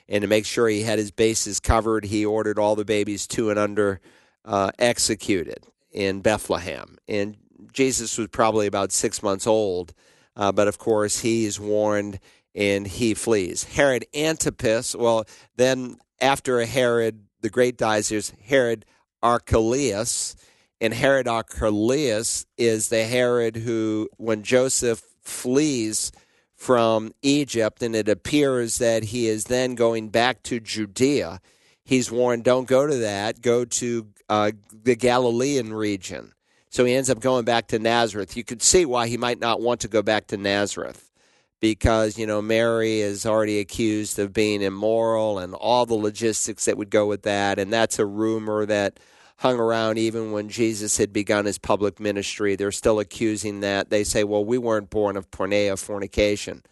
[0.09, 3.49] And to make sure he had his bases covered, he ordered all the babies two
[3.49, 3.99] and under
[4.45, 6.97] uh, executed in Bethlehem.
[7.07, 7.37] And
[7.73, 9.93] Jesus was probably about six months old.
[10.35, 12.19] Uh, but of course, he's warned
[12.55, 13.63] and he flees.
[13.63, 18.85] Herod Antipas, well, then after Herod the Great dies, there's Herod
[19.21, 20.35] Archelaus.
[20.79, 26.11] And Herod Archelaus is the Herod who, when Joseph flees
[26.57, 31.39] from Egypt, and it appears that he is then going back to Judea,
[31.83, 36.33] he's warned, don't go to that, go to uh, the Galilean region.
[36.69, 38.35] So he ends up going back to Nazareth.
[38.35, 41.11] You could see why he might not want to go back to Nazareth
[41.59, 46.77] because, you know, Mary is already accused of being immoral and all the logistics that
[46.77, 47.59] would go with that.
[47.59, 48.99] And that's a rumor that
[49.37, 52.55] hung around even when Jesus had begun his public ministry.
[52.55, 53.89] They're still accusing that.
[53.89, 56.63] They say, well, we weren't born of porneia, fornication.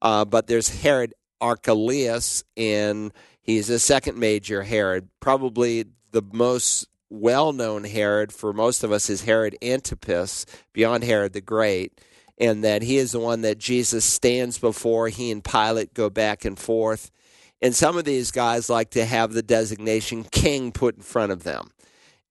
[0.00, 7.52] Uh, but there's Herod Archelaus, and he's a second major Herod, probably the most well
[7.52, 11.98] known Herod for most of us is Herod Antipas, beyond Herod the Great
[12.38, 15.08] and that he is the one that Jesus stands before.
[15.08, 17.10] He and Pilate go back and forth.
[17.60, 21.44] And some of these guys like to have the designation king put in front of
[21.44, 21.70] them.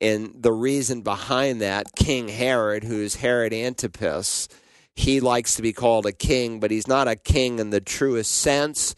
[0.01, 4.49] And the reason behind that, King Herod, who's Herod Antipas,
[4.95, 8.31] he likes to be called a king, but he's not a king in the truest
[8.31, 8.95] sense,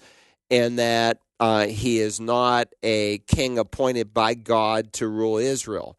[0.49, 5.97] in that uh, he is not a king appointed by God to rule Israel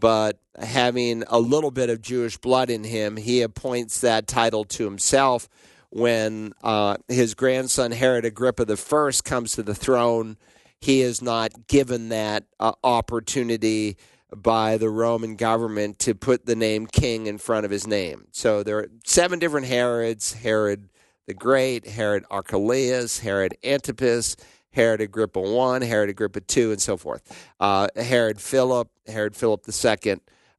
[0.00, 4.84] but having a little bit of Jewish blood in him, he appoints that title to
[4.84, 5.48] himself
[5.90, 10.36] when uh, his grandson Herod Agrippa I comes to the throne.
[10.80, 13.96] He is not given that uh, opportunity
[14.36, 18.26] by the Roman government to put the name king in front of his name.
[18.32, 20.88] So there are seven different Herods Herod
[21.26, 24.36] the Great, Herod Archelaus, Herod Antipas,
[24.72, 27.22] Herod Agrippa I, Herod Agrippa II, and so forth.
[27.60, 30.16] Uh, Herod Philip, Herod Philip II.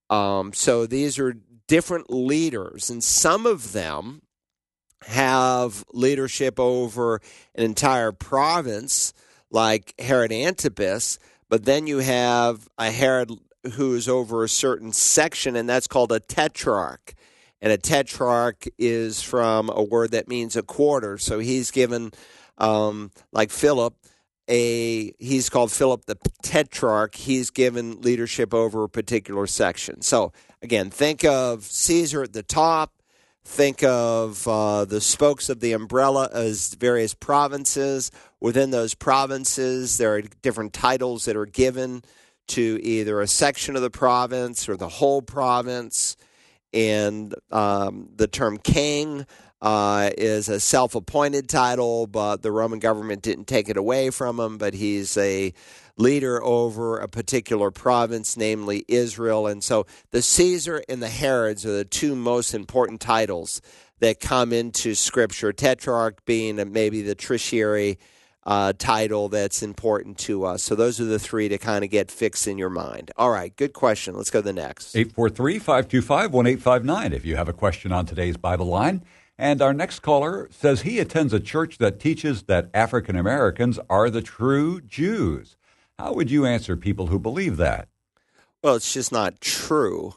[0.10, 1.36] Um, so these are
[1.68, 4.22] different leaders, and some of them
[5.08, 7.20] have leadership over
[7.56, 9.14] an entire province,
[9.50, 13.32] like Herod Antipas, but then you have a Herod
[13.74, 17.14] who is over a certain section, and that's called a tetrarch.
[17.62, 21.18] And a tetrarch is from a word that means a quarter.
[21.18, 22.12] So he's given
[22.58, 23.94] um, like Philip,
[24.48, 27.16] a he's called Philip the Tetrarch.
[27.16, 30.02] He's given leadership over a particular section.
[30.02, 32.94] So again, think of Caesar at the top.
[33.44, 38.12] Think of uh, the spokes of the umbrella as various provinces.
[38.40, 42.04] Within those provinces, there are different titles that are given
[42.52, 46.18] to either a section of the province or the whole province.
[46.74, 49.26] And um, the term king
[49.62, 54.40] uh, is a self appointed title, but the Roman government didn't take it away from
[54.40, 54.58] him.
[54.58, 55.54] But he's a
[55.98, 59.48] leader over a particular province, namely Israel.
[59.48, 63.62] And so the Caesar and the Herods are the two most important titles
[64.00, 68.00] that come into Scripture, Tetrarch being maybe the tertiary.
[68.44, 70.64] Uh, title that's important to us.
[70.64, 73.12] So those are the three to kind of get fixed in your mind.
[73.16, 74.16] All right, good question.
[74.16, 74.96] Let's go to the next.
[74.96, 79.04] 843 525 1859 if you have a question on today's Bible line.
[79.38, 84.10] And our next caller says he attends a church that teaches that African Americans are
[84.10, 85.56] the true Jews.
[85.98, 87.88] How would you answer people who believe that?
[88.64, 90.14] Well, it's just not true.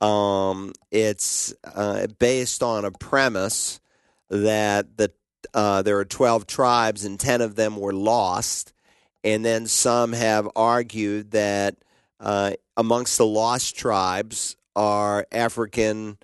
[0.00, 3.80] Um, it's uh, based on a premise
[4.28, 5.12] that the
[5.54, 8.72] uh, there are 12 tribes and 10 of them were lost.
[9.24, 11.76] And then some have argued that
[12.20, 16.18] uh, amongst the lost tribes are African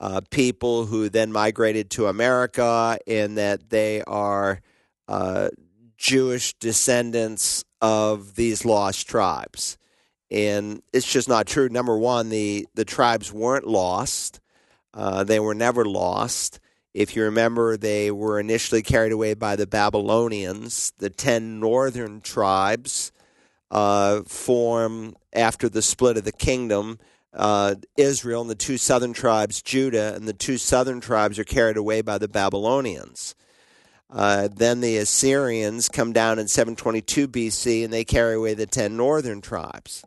[0.00, 4.60] uh, people who then migrated to America, and that they are
[5.08, 5.48] uh,
[5.96, 9.78] Jewish descendants of these lost tribes.
[10.30, 11.68] And it's just not true.
[11.68, 14.40] Number one, the, the tribes weren't lost,
[14.92, 16.60] uh, they were never lost.
[16.96, 20.94] If you remember, they were initially carried away by the Babylonians.
[20.96, 23.12] The 10 northern tribes
[23.70, 26.98] uh, form after the split of the kingdom
[27.34, 31.76] uh, Israel and the two southern tribes, Judah, and the two southern tribes are carried
[31.76, 33.34] away by the Babylonians.
[34.08, 38.96] Uh, then the Assyrians come down in 722 BC and they carry away the 10
[38.96, 40.02] northern tribes.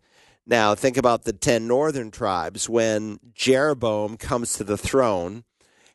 [0.48, 2.68] Now, think about the 10 northern tribes.
[2.68, 5.44] When Jeroboam comes to the throne,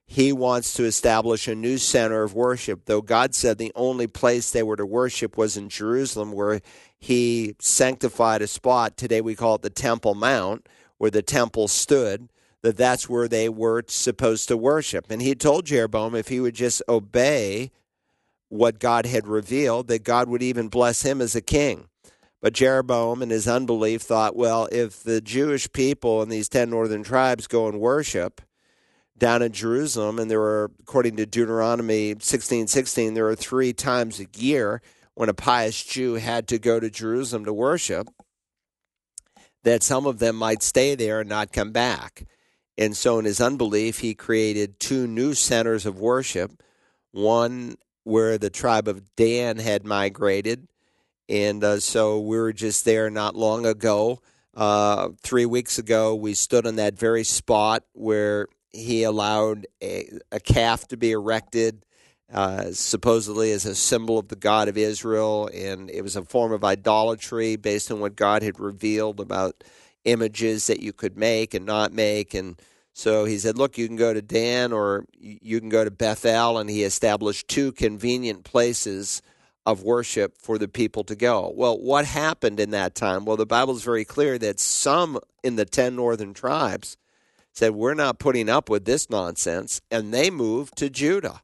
[0.07, 4.51] he wants to establish a new center of worship, though God said the only place
[4.51, 6.61] they were to worship was in Jerusalem, where
[6.99, 8.97] he sanctified a spot.
[8.97, 12.29] Today we call it the Temple Mount where the temple stood,
[12.63, 15.11] that that's where they were supposed to worship.
[15.11, 17.71] And he told Jeroboam if he would just obey
[18.49, 21.89] what God had revealed, that God would even bless him as a king.
[22.41, 27.03] But Jeroboam, in his unbelief, thought, well, if the Jewish people and these 10 northern
[27.03, 28.41] tribes go and worship,
[29.17, 34.21] down in Jerusalem, and there were, according to Deuteronomy sixteen sixteen, there were three times
[34.21, 34.83] a year
[35.15, 38.09] when a pious Jew had to go to Jerusalem to worship,
[39.63, 42.25] that some of them might stay there and not come back.
[42.77, 46.51] And so, in his unbelief, he created two new centers of worship
[47.13, 50.67] one where the tribe of Dan had migrated.
[51.29, 54.21] And uh, so we were just there not long ago.
[54.53, 60.41] Uh, three weeks ago, we stood on that very spot where he allowed a, a
[60.41, 61.85] calf to be erected,
[62.33, 65.49] uh, supposedly as a symbol of the God of Israel.
[65.55, 69.63] And it was a form of idolatry based on what God had revealed about
[70.05, 72.35] images that you could make and not make.
[72.35, 72.61] And
[72.93, 76.59] so he said, Look, you can go to Dan or you can go to Bethel.
[76.59, 79.23] And he established two convenient places
[79.67, 81.51] of worship for the people to go.
[81.55, 83.25] Well, what happened in that time?
[83.25, 86.99] Well, the Bible is very clear that some in the 10 northern tribes
[87.55, 89.81] said, We're not putting up with this nonsense.
[89.91, 91.41] And they moved to Judah.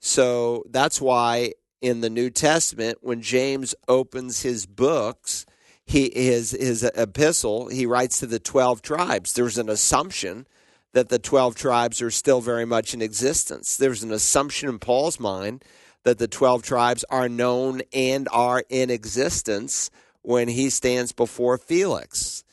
[0.00, 5.46] So that's why in the New Testament, when James opens his books,
[5.84, 9.32] he his his epistle, he writes to the twelve tribes.
[9.32, 10.46] There's an assumption
[10.92, 13.76] that the twelve tribes are still very much in existence.
[13.76, 15.64] There's an assumption in Paul's mind
[16.04, 19.90] that the twelve tribes are known and are in existence
[20.22, 22.44] when he stands before Felix.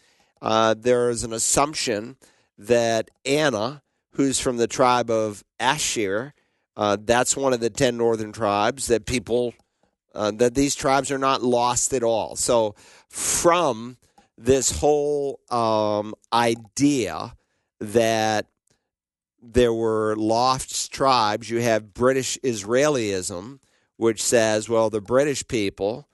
[0.41, 2.17] Uh, there is an assumption
[2.58, 6.34] that Anna, who's from the tribe of Asher,
[6.76, 9.54] uh, that's one of the 10 northern tribes that people,
[10.13, 12.36] uh, that these tribes are not lost at all.
[12.36, 12.76] So,
[13.10, 13.98] from
[14.38, 17.36] this whole um, idea
[17.80, 18.46] that
[19.41, 23.60] there were lost tribes, you have British Israelism,
[23.96, 26.08] which says, well, the British people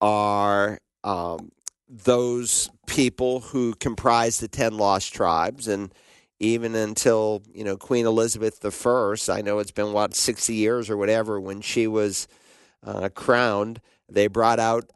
[0.00, 1.50] are um,
[1.90, 5.66] those people who comprise the 10 lost tribes.
[5.66, 5.92] And
[6.38, 10.96] even until you know Queen Elizabeth I, I know it's been what 60 years or
[10.96, 12.28] whatever when she was
[12.86, 14.88] uh, crowned, they brought out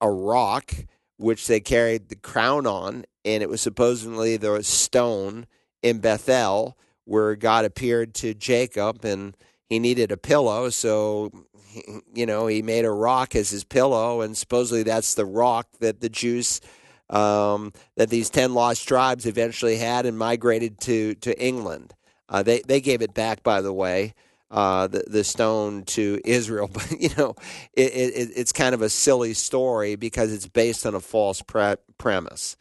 [0.00, 0.74] a rock
[1.16, 5.46] which they carried the crown on, and it was supposedly the stone
[5.82, 9.36] in Bethel where God appeared to Jacob, and
[9.68, 11.30] he needed a pillow, so
[12.14, 16.00] you know, he made a rock as his pillow, and supposedly that's the rock that
[16.00, 16.60] the Jews,
[17.08, 21.94] um, that these 10 lost tribes eventually had and migrated to, to England.
[22.28, 24.14] Uh, they, they gave it back, by the way,
[24.50, 26.68] uh, the, the stone to Israel.
[26.72, 27.34] But, you know,
[27.72, 31.76] it, it, it's kind of a silly story because it's based on a false pre-
[31.98, 32.56] premise.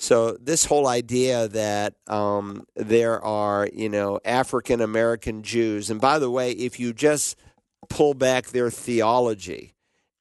[0.00, 6.18] So this whole idea that um, there are, you know, African American Jews, and by
[6.18, 7.36] the way, if you just
[7.88, 9.74] pull back their theology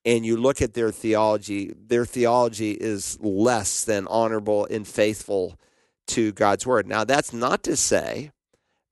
[0.06, 5.60] and you look at their theology, their theology is less than honorable and faithful
[6.08, 6.88] to God's word.
[6.88, 8.32] Now, that's not to say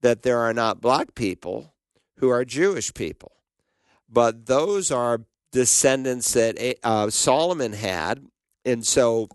[0.02, 1.74] that there are not black people
[2.18, 3.32] who are Jewish people,
[4.10, 8.28] but those are descendants that uh, Solomon had.
[8.66, 9.30] And so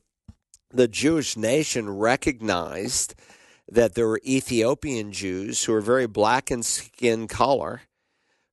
[0.71, 3.15] the Jewish nation recognized
[3.71, 7.83] that there were Ethiopian Jews who were very black in skin color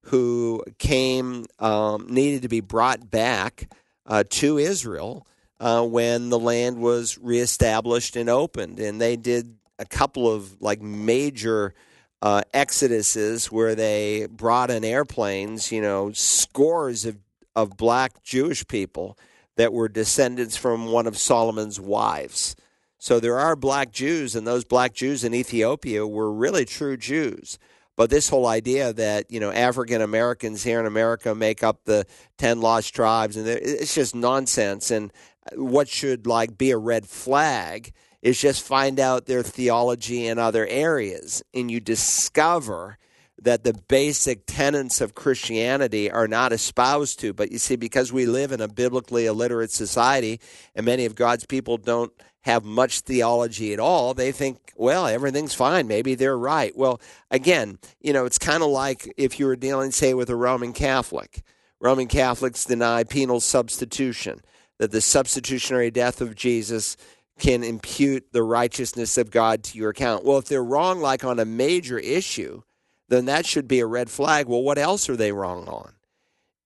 [0.09, 3.71] who came um, needed to be brought back
[4.07, 5.27] uh, to Israel
[5.59, 10.81] uh, when the land was reestablished and opened, and they did a couple of like
[10.81, 11.75] major
[12.23, 17.17] uh, exoduses where they brought in airplanes, you know, scores of
[17.55, 19.17] of black Jewish people
[19.57, 22.55] that were descendants from one of Solomon's wives.
[22.97, 27.59] So there are black Jews, and those black Jews in Ethiopia were really true Jews.
[27.99, 32.05] But this whole idea that you know African Americans here in America make up the
[32.37, 34.89] ten lost tribes, and it's just nonsense.
[34.89, 35.11] And
[35.55, 40.65] what should like be a red flag is just find out their theology in other
[40.67, 42.97] areas, and you discover
[43.41, 47.33] that the basic tenets of Christianity are not espoused to.
[47.33, 50.39] But you see, because we live in a biblically illiterate society,
[50.73, 55.53] and many of God's people don't have much theology at all, they think, well, everything's
[55.53, 55.87] fine.
[55.87, 56.75] Maybe they're right.
[56.75, 60.35] Well, again, you know, it's kind of like if you were dealing, say, with a
[60.35, 61.41] Roman Catholic.
[61.81, 64.41] Roman Catholics deny penal substitution,
[64.79, 66.95] that the substitutionary death of Jesus
[67.37, 70.25] can impute the righteousness of God to your account.
[70.25, 72.61] Well, if they're wrong, like on a major issue,
[73.07, 74.47] then that should be a red flag.
[74.47, 75.93] Well, what else are they wrong on?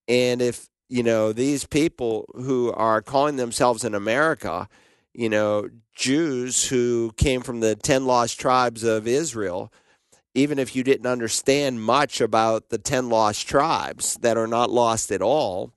[0.07, 4.67] And if, you know, these people who are calling themselves in America,
[5.13, 9.71] you know, Jews who came from the 10 lost tribes of Israel,
[10.33, 15.11] even if you didn't understand much about the 10 lost tribes that are not lost
[15.11, 15.71] at all,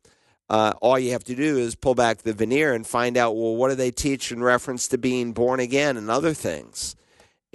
[0.48, 3.56] uh, all you have to do is pull back the veneer and find out, well,
[3.56, 6.96] what do they teach in reference to being born again and other things?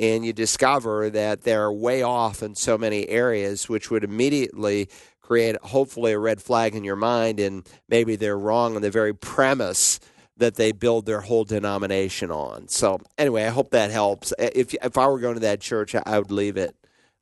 [0.02, 4.90] and you discover that they're way off in so many areas, which would immediately
[5.22, 9.14] create hopefully a red flag in your mind, and maybe they're wrong on the very
[9.14, 10.00] premise
[10.42, 12.68] that they build their whole denomination on.
[12.68, 14.34] So anyway, I hope that helps.
[14.38, 16.76] If if I were going to that church, I would leave it.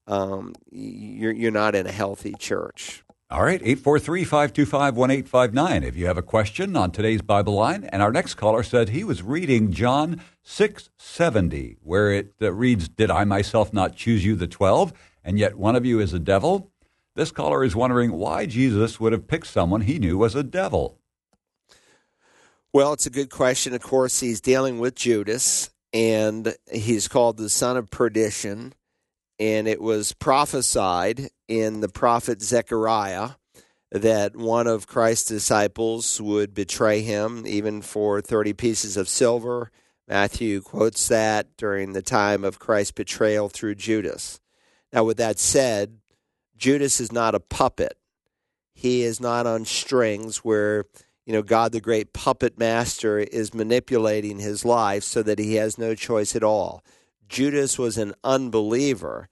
[0.08, 3.04] Um, you're you're not in a healthy church.
[3.32, 5.84] All right, 843 525 1859.
[5.84, 9.04] If you have a question on today's Bible line, and our next caller said he
[9.04, 14.48] was reading John 670, where it uh, reads, Did I myself not choose you, the
[14.48, 14.94] 12,
[15.24, 16.72] and yet one of you is a devil?
[17.14, 20.99] This caller is wondering why Jesus would have picked someone he knew was a devil.
[22.74, 23.74] Well, it's a good question.
[23.74, 28.74] Of course, he's dealing with Judas, and he's called the son of perdition
[29.40, 33.32] and it was prophesied in the prophet Zechariah
[33.92, 39.72] that one of Christ's disciples would betray him even for 30 pieces of silver.
[40.08, 44.40] Matthew quotes that during the time of Christ's betrayal through Judas.
[44.92, 46.00] Now, with that said,
[46.58, 47.98] Judas is not a puppet.
[48.74, 50.86] He is not on strings where,
[51.30, 55.78] you know, God the great puppet master is manipulating his life so that he has
[55.78, 56.84] no choice at all.
[57.28, 59.30] Judas was an unbeliever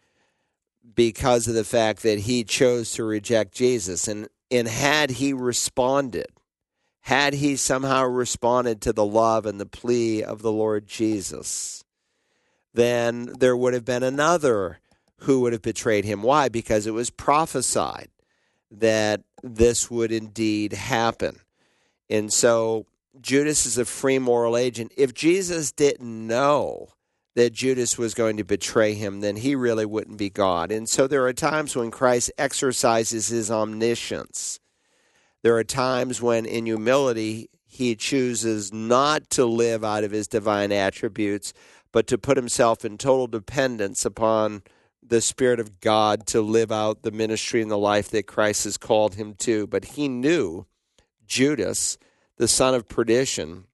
[0.93, 4.07] because of the fact that he chose to reject Jesus.
[4.07, 6.27] And, and had he responded,
[6.99, 11.83] had he somehow responded to the love and the plea of the Lord Jesus,
[12.75, 14.81] then there would have been another
[15.21, 16.21] who would have betrayed him.
[16.21, 16.47] Why?
[16.47, 18.09] Because it was prophesied
[18.69, 21.39] that this would indeed happen.
[22.09, 22.85] And so
[23.19, 24.91] Judas is a free moral agent.
[24.97, 26.89] If Jesus didn't know
[27.35, 30.71] that Judas was going to betray him, then he really wouldn't be God.
[30.71, 34.59] And so there are times when Christ exercises his omniscience.
[35.43, 40.71] There are times when, in humility, he chooses not to live out of his divine
[40.71, 41.53] attributes,
[41.91, 44.63] but to put himself in total dependence upon
[45.05, 48.77] the Spirit of God to live out the ministry and the life that Christ has
[48.77, 49.67] called him to.
[49.67, 50.65] But he knew
[51.27, 51.97] Judas,
[52.37, 53.65] the son of perdition,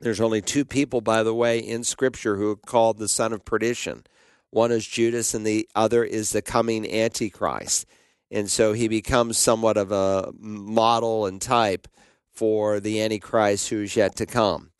[0.00, 3.44] there's only two people, by the way, in Scripture who are called the son of
[3.44, 4.04] perdition.
[4.50, 7.86] One is Judas, and the other is the coming Antichrist.
[8.30, 11.88] And so he becomes somewhat of a model and type
[12.32, 14.70] for the Antichrist who's yet to come.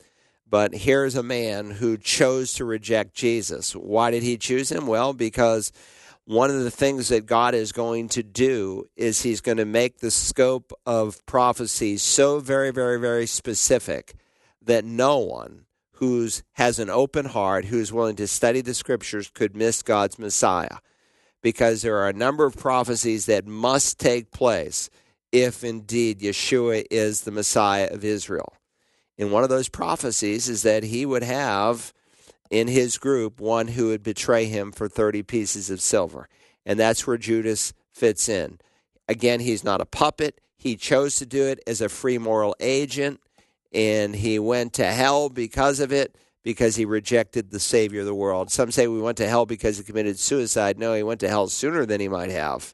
[0.47, 3.75] But here's a man who chose to reject Jesus.
[3.75, 4.87] Why did he choose him?
[4.87, 5.71] Well, because
[6.25, 9.99] one of the things that God is going to do is he's going to make
[9.99, 14.15] the scope of prophecy so very, very, very specific
[14.61, 19.55] that no one who has an open heart, who's willing to study the scriptures, could
[19.55, 20.77] miss God's Messiah.
[21.41, 24.89] Because there are a number of prophecies that must take place
[25.31, 28.53] if indeed Yeshua is the Messiah of Israel.
[29.17, 31.93] And one of those prophecies is that he would have
[32.49, 36.27] in his group one who would betray him for 30 pieces of silver.
[36.65, 38.59] And that's where Judas fits in.
[39.07, 40.41] Again, he's not a puppet.
[40.57, 43.19] He chose to do it as a free moral agent
[43.75, 48.15] and he went to hell because of it because he rejected the savior of the
[48.15, 48.49] world.
[48.49, 50.79] Some say we went to hell because he committed suicide.
[50.79, 52.73] No, he went to hell sooner than he might have.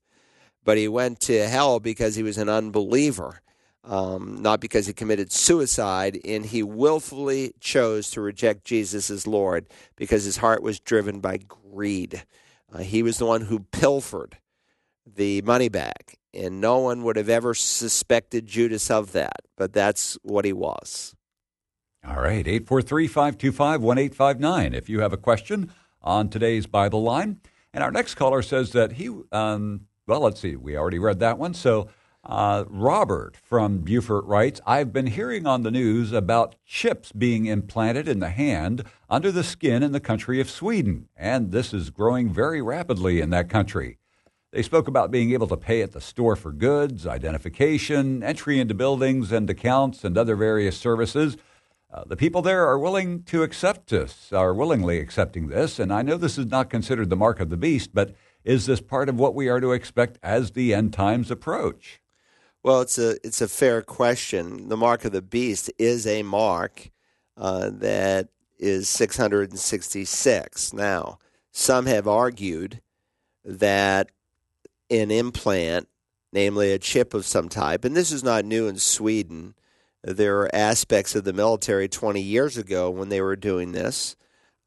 [0.63, 3.41] But he went to hell because he was an unbeliever,
[3.83, 6.19] um, not because he committed suicide.
[6.25, 11.37] And he willfully chose to reject Jesus as Lord because his heart was driven by
[11.37, 12.23] greed.
[12.73, 14.37] Uh, he was the one who pilfered
[15.05, 20.17] the money bag and no one would have ever suspected Judas of that, but that's
[20.23, 21.15] what he was.
[22.07, 24.73] All right, 843 525 1859.
[24.73, 25.71] If you have a question
[26.01, 27.39] on today's Bible line.
[27.73, 31.37] And our next caller says that he, um, well, let's see, we already read that
[31.37, 31.53] one.
[31.53, 31.89] So
[32.23, 38.07] uh, Robert from Beaufort writes I've been hearing on the news about chips being implanted
[38.07, 42.29] in the hand under the skin in the country of Sweden, and this is growing
[42.29, 43.97] very rapidly in that country.
[44.51, 48.73] They spoke about being able to pay at the store for goods, identification, entry into
[48.73, 51.37] buildings and accounts, and other various services.
[51.91, 56.01] Uh, the people there are willing to accept this, are willingly accepting this, and I
[56.01, 58.13] know this is not considered the mark of the beast, but
[58.43, 62.00] is this part of what we are to expect as the end times approach?
[62.63, 64.69] Well, it's a it's a fair question.
[64.69, 66.91] The mark of the beast is a mark
[67.35, 70.73] uh, that is 666.
[70.73, 71.17] Now,
[71.51, 72.81] some have argued
[73.43, 74.11] that
[74.91, 75.87] an implant,
[76.31, 77.83] namely a chip of some type.
[77.83, 79.55] And this is not new in Sweden.
[80.03, 84.15] There are aspects of the military 20 years ago when they were doing this.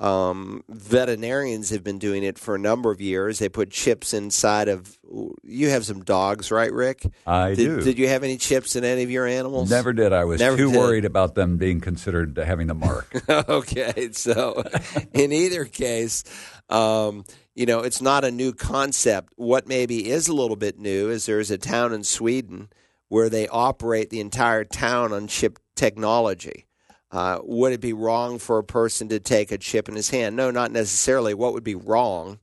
[0.01, 3.39] Um, veterinarians have been doing it for a number of years.
[3.39, 4.99] They put chips inside of.
[5.43, 7.07] You have some dogs, right, Rick?
[7.27, 7.81] I did, do.
[7.81, 9.71] Did you have any chips in any of your animals?
[9.71, 10.13] Never did.
[10.13, 10.79] I was Never too did.
[10.79, 13.09] worried about them being considered having the mark.
[13.29, 14.65] okay, so
[15.15, 16.25] in either case,
[16.69, 17.25] um,
[17.55, 19.33] you know, it's not a new concept.
[19.37, 22.69] What maybe is a little bit new is there's a town in Sweden
[23.09, 26.67] where they operate the entire town on chip technology.
[27.15, 30.35] Uh, would it be wrong for a person to take a chip in his hand?
[30.35, 31.33] No, not necessarily.
[31.33, 32.41] What would be wrong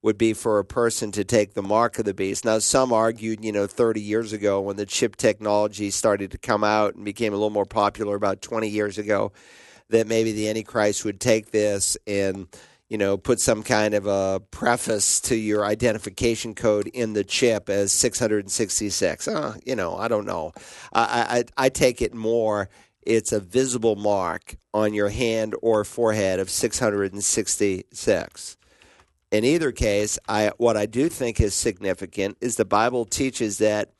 [0.00, 2.42] would be for a person to take the mark of the beast.
[2.42, 6.64] Now, some argued, you know, 30 years ago when the chip technology started to come
[6.64, 9.32] out and became a little more popular about 20 years ago,
[9.90, 12.46] that maybe the Antichrist would take this and,
[12.88, 17.68] you know, put some kind of a preface to your identification code in the chip
[17.68, 19.28] as 666.
[19.28, 20.52] Uh, you know, I don't know.
[20.92, 22.70] I, I, I take it more
[23.06, 28.56] it's a visible mark on your hand or forehead of 666.
[29.32, 33.90] In either case, I, what I do think is significant is the Bible teaches that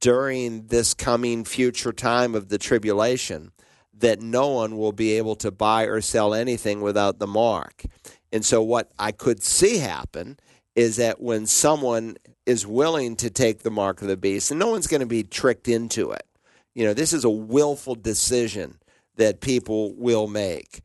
[0.00, 3.52] during this coming future time of the tribulation,
[3.94, 7.84] that no one will be able to buy or sell anything without the mark.
[8.32, 10.38] And so, what I could see happen
[10.74, 14.68] is that when someone is willing to take the mark of the beast, and no
[14.68, 16.26] one's going to be tricked into it,
[16.74, 18.78] you know, this is a willful decision
[19.16, 20.80] that people will make.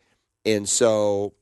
[0.45, 1.33] And so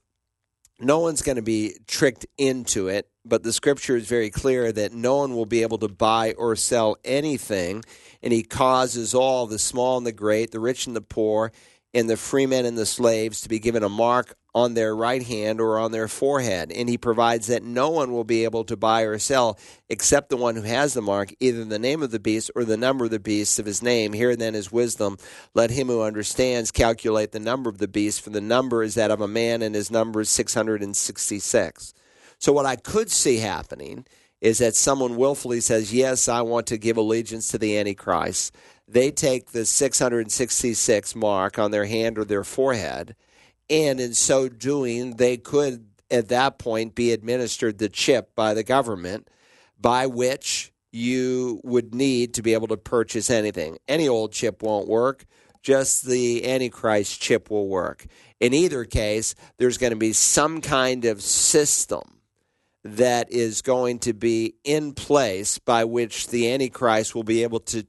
[0.79, 4.93] no one's going to be tricked into it, but the scripture is very clear that
[4.93, 7.83] no one will be able to buy or sell anything.
[8.21, 11.51] And he causes all, the small and the great, the rich and the poor,
[11.93, 15.59] and the freemen and the slaves to be given a mark on their right hand
[15.59, 16.71] or on their forehead.
[16.71, 20.37] And he provides that no one will be able to buy or sell except the
[20.37, 23.11] one who has the mark, either the name of the beast or the number of
[23.11, 24.13] the beast of his name.
[24.13, 25.17] Here then is wisdom.
[25.53, 29.11] Let him who understands calculate the number of the beast, for the number is that
[29.11, 31.93] of a man, and his number is 666.
[32.39, 34.05] So, what I could see happening
[34.39, 38.55] is that someone willfully says, Yes, I want to give allegiance to the Antichrist.
[38.87, 43.15] They take the 666 mark on their hand or their forehead,
[43.69, 48.63] and in so doing, they could at that point be administered the chip by the
[48.63, 49.29] government
[49.79, 53.77] by which you would need to be able to purchase anything.
[53.87, 55.25] Any old chip won't work,
[55.61, 58.05] just the Antichrist chip will work.
[58.39, 62.21] In either case, there's going to be some kind of system
[62.83, 67.85] that is going to be in place by which the Antichrist will be able to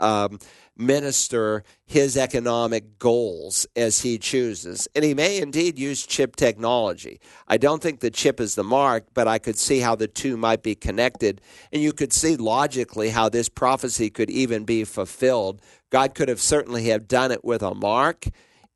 [0.00, 0.38] um,
[0.80, 4.88] minister his economic goals as he chooses.
[4.94, 7.20] And he may indeed use chip technology.
[7.46, 10.36] I don't think the chip is the mark, but I could see how the two
[10.36, 11.40] might be connected.
[11.72, 15.60] And you could see logically how this prophecy could even be fulfilled.
[15.90, 18.26] God could have certainly have done it with a mark.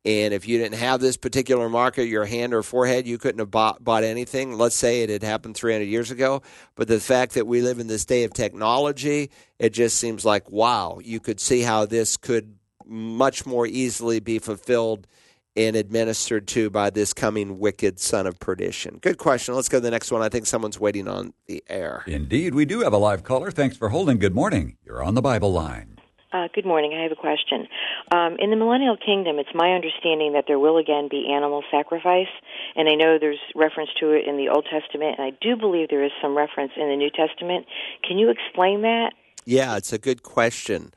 [0.05, 3.39] And if you didn't have this particular mark at your hand or forehead, you couldn't
[3.39, 4.55] have bought, bought anything.
[4.55, 6.43] Let's say it had happened 300 years ago.
[6.75, 10.49] But the fact that we live in this day of technology, it just seems like,
[10.51, 15.07] wow, you could see how this could much more easily be fulfilled
[15.55, 18.99] and administered to by this coming wicked son of perdition.
[19.01, 19.55] Good question.
[19.55, 20.21] Let's go to the next one.
[20.21, 22.03] I think someone's waiting on the air.
[22.05, 23.49] Indeed, we do have a live caller.
[23.51, 24.19] Thanks for holding.
[24.19, 24.77] Good morning.
[24.83, 25.94] You're on the Bible line.
[26.35, 26.93] Uh, good morning.
[26.93, 27.65] I have a question.
[28.13, 32.27] Um, in the millennial kingdom, it's my understanding that there will again be animal sacrifice,
[32.75, 35.87] and I know there's reference to it in the Old Testament, and I do believe
[35.87, 37.67] there is some reference in the New Testament.
[38.05, 39.13] Can you explain that?
[39.45, 40.93] Yeah, it's a good question.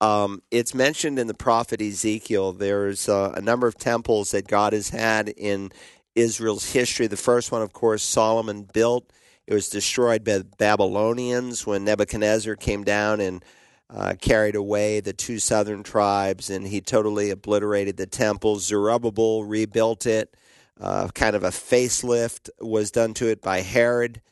[0.00, 2.52] Um, it's mentioned in the prophet Ezekiel.
[2.52, 5.70] There's uh, a number of temples that God has had in
[6.16, 7.06] Israel's history.
[7.06, 9.08] The first one, of course, Solomon built.
[9.46, 13.44] It was destroyed by the Babylonians when Nebuchadnezzar came down and
[13.92, 18.58] uh, carried away the two southern tribes, and he totally obliterated the temple.
[18.58, 20.36] Zerubbabel rebuilt it.
[20.80, 24.22] Uh, kind of a facelift was done to it by Herod.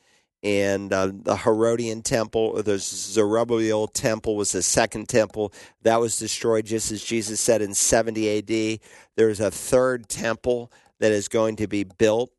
[0.42, 5.52] And uh, the Herodian temple, or the Zerubbabel temple, was the second temple.
[5.82, 8.80] That was destroyed just as Jesus said in 70 AD.
[9.16, 12.30] There's a third temple that is going to be built,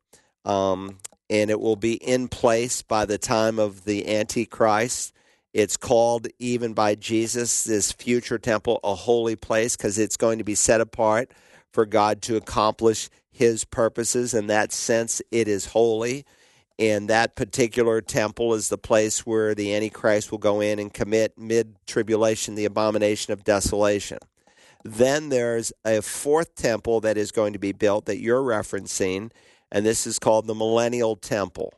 [0.46, 0.98] um,
[1.30, 5.14] and it will be in place by the time of the Antichrist.
[5.54, 10.44] It's called, even by Jesus, this future temple, a holy place because it's going to
[10.44, 11.32] be set apart
[11.72, 14.34] for God to accomplish his purposes.
[14.34, 16.26] In that sense, it is holy.
[16.78, 21.38] And that particular temple is the place where the Antichrist will go in and commit
[21.38, 24.20] mid tribulation the abomination of desolation.
[24.84, 29.32] Then there's a fourth temple that is going to be built that you're referencing,
[29.72, 31.74] and this is called the Millennial Temple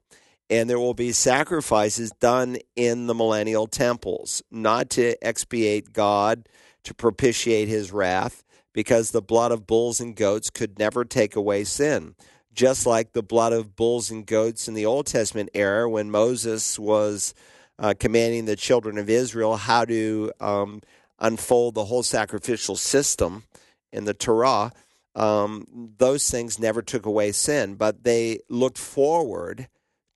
[0.51, 6.49] and there will be sacrifices done in the millennial temples, not to expiate God,
[6.83, 8.43] to propitiate his wrath,
[8.73, 12.15] because the blood of bulls and goats could never take away sin.
[12.53, 16.77] just like the blood of bulls and goats in the Old Testament era when Moses
[16.77, 17.33] was
[17.79, 20.81] uh, commanding the children of Israel how to um,
[21.19, 23.43] unfold the whole sacrificial system
[23.91, 24.71] in the Torah.
[25.15, 29.67] Um, those things never took away sin, but they looked forward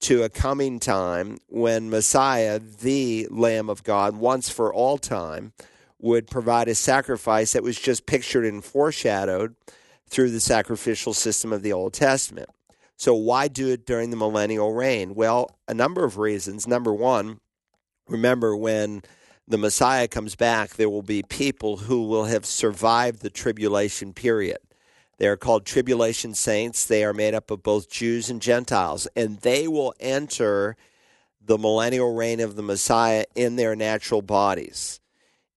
[0.06, 5.51] to a coming time when Messiah, the Lamb of God, once for all time,
[5.99, 9.56] would provide a sacrifice that was just pictured and foreshadowed
[10.06, 12.51] through the sacrificial system of the Old Testament.
[12.95, 15.16] So, why do it during the millennial reign?
[15.16, 16.68] Well, a number of reasons.
[16.68, 17.39] Number one,
[18.08, 19.01] remember when
[19.47, 24.60] the Messiah comes back, there will be people who will have survived the tribulation period.
[25.18, 26.86] They are called tribulation saints.
[26.86, 30.76] They are made up of both Jews and Gentiles, and they will enter
[31.43, 34.99] the millennial reign of the Messiah in their natural bodies.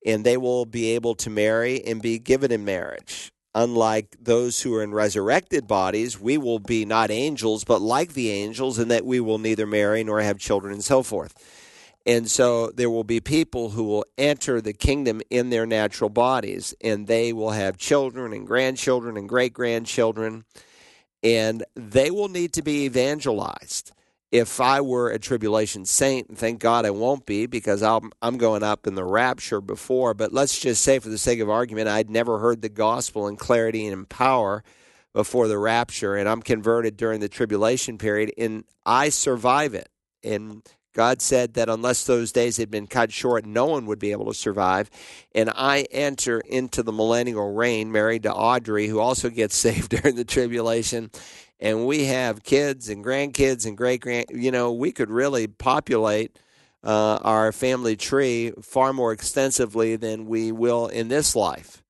[0.06, 3.32] And they will be able to marry and be given in marriage.
[3.54, 8.30] Unlike those who are in resurrected bodies, we will be not angels, but like the
[8.30, 11.34] angels, in that we will neither marry nor have children and so forth.
[12.09, 16.74] And so there will be people who will enter the kingdom in their natural bodies,
[16.80, 20.46] and they will have children and grandchildren and great grandchildren,
[21.22, 23.92] and they will need to be evangelized.
[24.32, 28.38] If I were a tribulation saint, and thank God I won't be because I'm, I'm
[28.38, 31.88] going up in the rapture before, but let's just say for the sake of argument,
[31.88, 34.64] I'd never heard the gospel in clarity and in power
[35.12, 39.90] before the rapture, and I'm converted during the tribulation period, and I survive it.
[40.24, 40.62] And
[40.99, 44.26] God said that unless those days had been cut short, no one would be able
[44.26, 44.90] to survive.
[45.32, 50.16] And I enter into the millennial reign married to Audrey, who also gets saved during
[50.16, 51.12] the tribulation.
[51.61, 54.26] And we have kids and grandkids and great grand.
[54.30, 56.36] You know, we could really populate
[56.82, 61.80] uh, our family tree far more extensively than we will in this life.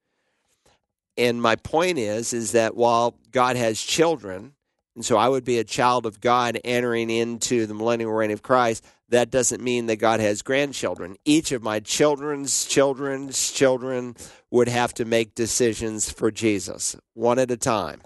[1.16, 4.52] And my point is, is that while God has children,
[4.94, 8.42] and so I would be a child of God entering into the millennial reign of
[8.42, 11.16] Christ that doesn't mean that God has grandchildren.
[11.24, 14.16] Each of my children's children's children
[14.50, 18.02] would have to make decisions for Jesus, one at a time.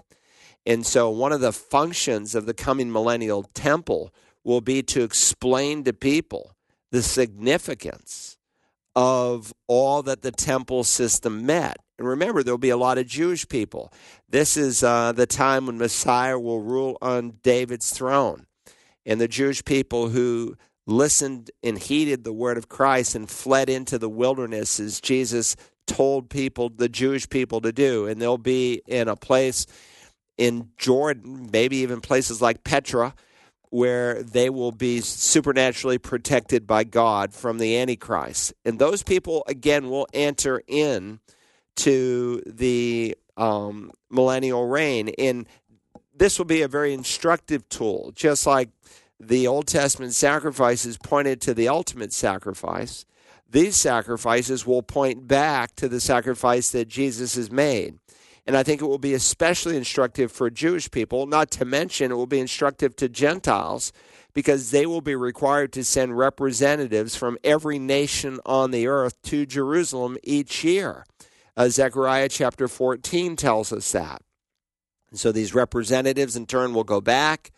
[0.65, 5.83] And so, one of the functions of the coming millennial temple will be to explain
[5.83, 6.55] to people
[6.91, 8.37] the significance
[8.95, 11.77] of all that the temple system met.
[11.97, 13.91] And remember, there'll be a lot of Jewish people.
[14.29, 18.45] This is uh, the time when Messiah will rule on David's throne.
[19.05, 23.97] And the Jewish people who listened and heeded the word of Christ and fled into
[23.97, 25.55] the wilderness as Jesus
[25.87, 28.07] told people, the Jewish people, to do.
[28.07, 29.65] And they'll be in a place
[30.37, 33.13] in Jordan, maybe even places like Petra,
[33.69, 38.53] where they will be supernaturally protected by God from the Antichrist.
[38.65, 41.19] And those people, again, will enter in
[41.77, 45.09] to the um, millennial reign.
[45.17, 45.47] And
[46.15, 48.69] this will be a very instructive tool, just like
[49.27, 53.05] the Old Testament sacrifices pointed to the ultimate sacrifice.
[53.49, 57.99] These sacrifices will point back to the sacrifice that Jesus has made.
[58.45, 62.15] And I think it will be especially instructive for Jewish people, not to mention it
[62.15, 63.93] will be instructive to Gentiles
[64.33, 69.45] because they will be required to send representatives from every nation on the earth to
[69.45, 71.05] Jerusalem each year.
[71.55, 74.21] Uh, Zechariah chapter 14 tells us that.
[75.11, 77.51] And so these representatives in turn will go back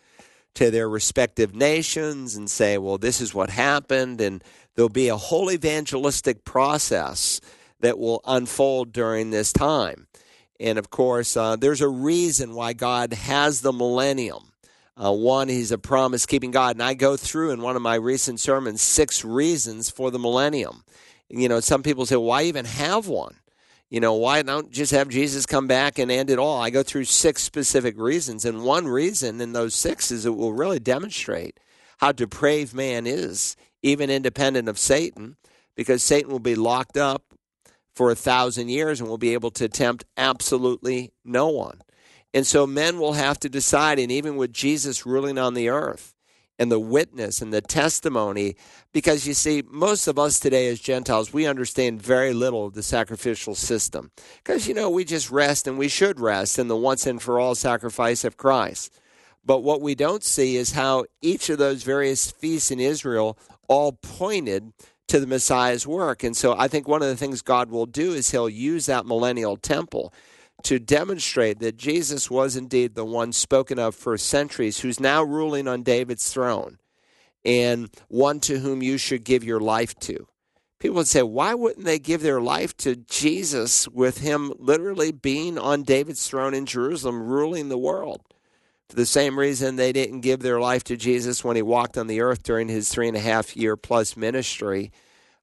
[0.56, 4.20] to their respective nations and say, well, this is what happened.
[4.20, 4.42] And
[4.74, 7.40] there'll be a whole evangelistic process
[7.80, 10.06] that will unfold during this time.
[10.58, 14.52] And of course, uh, there's a reason why God has the millennium.
[14.96, 16.76] Uh, one, he's a promise keeping God.
[16.76, 20.84] And I go through in one of my recent sermons six reasons for the millennium.
[21.28, 23.36] You know, some people say, why even have one?
[23.90, 26.60] You know, why don't just have Jesus come back and end it all?
[26.60, 30.52] I go through six specific reasons, and one reason in those six is it will
[30.52, 31.60] really demonstrate
[31.98, 35.36] how depraved man is, even independent of Satan,
[35.76, 37.22] because Satan will be locked up
[37.94, 41.80] for a thousand years and will be able to tempt absolutely no one.
[42.34, 46.12] And so men will have to decide, and even with Jesus ruling on the earth,
[46.58, 48.56] and the witness and the testimony.
[48.92, 52.82] Because you see, most of us today as Gentiles, we understand very little of the
[52.82, 54.10] sacrificial system.
[54.42, 57.38] Because, you know, we just rest and we should rest in the once and for
[57.38, 58.98] all sacrifice of Christ.
[59.44, 63.38] But what we don't see is how each of those various feasts in Israel
[63.68, 64.72] all pointed
[65.08, 66.24] to the Messiah's work.
[66.24, 69.06] And so I think one of the things God will do is he'll use that
[69.06, 70.12] millennial temple
[70.64, 75.68] to demonstrate that Jesus was indeed the one spoken of for centuries, who's now ruling
[75.68, 76.78] on David's throne,
[77.44, 80.26] and one to whom you should give your life to.
[80.78, 85.58] People would say, why wouldn't they give their life to Jesus with him literally being
[85.58, 88.22] on David's throne in Jerusalem, ruling the world?
[88.88, 92.06] For the same reason they didn't give their life to Jesus when he walked on
[92.06, 94.92] the earth during his three and a half year plus ministry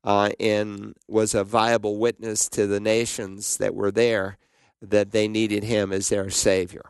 [0.04, 4.38] uh, and was a viable witness to the nations that were there
[4.90, 6.84] that they needed him as their Savior.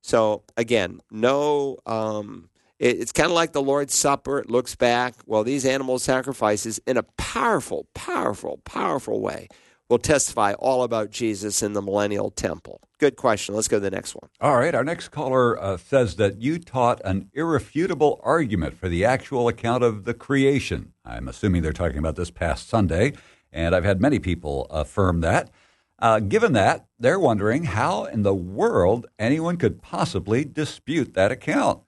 [0.00, 1.78] So, again, no.
[1.86, 2.48] Um,
[2.78, 4.38] it's kind of like the Lord's Supper.
[4.38, 5.14] It looks back.
[5.26, 9.48] Well, these animal sacrifices, in a powerful, powerful, powerful way,
[9.90, 12.80] will testify all about Jesus in the millennial temple.
[12.98, 13.54] Good question.
[13.54, 14.30] Let's go to the next one.
[14.40, 14.74] All right.
[14.74, 19.82] Our next caller uh, says that you taught an irrefutable argument for the actual account
[19.82, 20.92] of the creation.
[21.04, 23.14] I'm assuming they're talking about this past Sunday,
[23.52, 25.50] and I've had many people affirm that.
[26.00, 31.82] Uh, given that, they're wondering how in the world anyone could possibly dispute that account.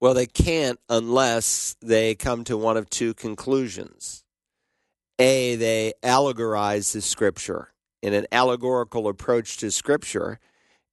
[0.00, 4.24] Well, they can't unless they come to one of two conclusions.
[5.18, 7.68] A, they allegorize the scripture.
[8.00, 10.40] In an allegorical approach to scripture,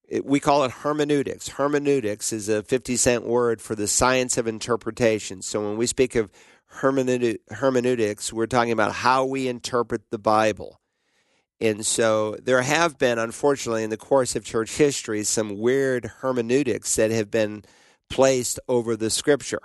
[0.07, 1.49] it, we call it hermeneutics.
[1.49, 5.41] Hermeneutics is a 50 cent word for the science of interpretation.
[5.41, 6.31] So when we speak of
[6.67, 10.79] hermeneutics, we're talking about how we interpret the Bible.
[11.61, 16.95] And so there have been, unfortunately, in the course of church history, some weird hermeneutics
[16.95, 17.63] that have been
[18.09, 19.61] placed over the scripture.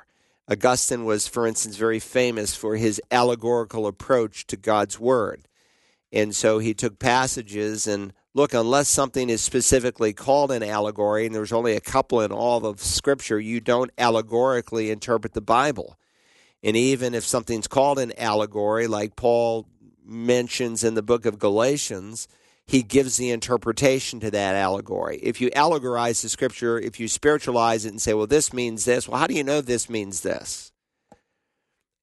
[0.50, 5.46] Augustine was, for instance, very famous for his allegorical approach to God's word.
[6.12, 11.34] And so he took passages and look, unless something is specifically called an allegory, and
[11.34, 15.96] there's only a couple in all of Scripture, you don't allegorically interpret the Bible.
[16.62, 19.66] And even if something's called an allegory, like Paul
[20.04, 22.28] mentions in the book of Galatians,
[22.66, 25.18] he gives the interpretation to that allegory.
[25.22, 29.08] If you allegorize the scripture, if you spiritualize it and say, well, this means this,
[29.08, 30.72] well, how do you know this means this?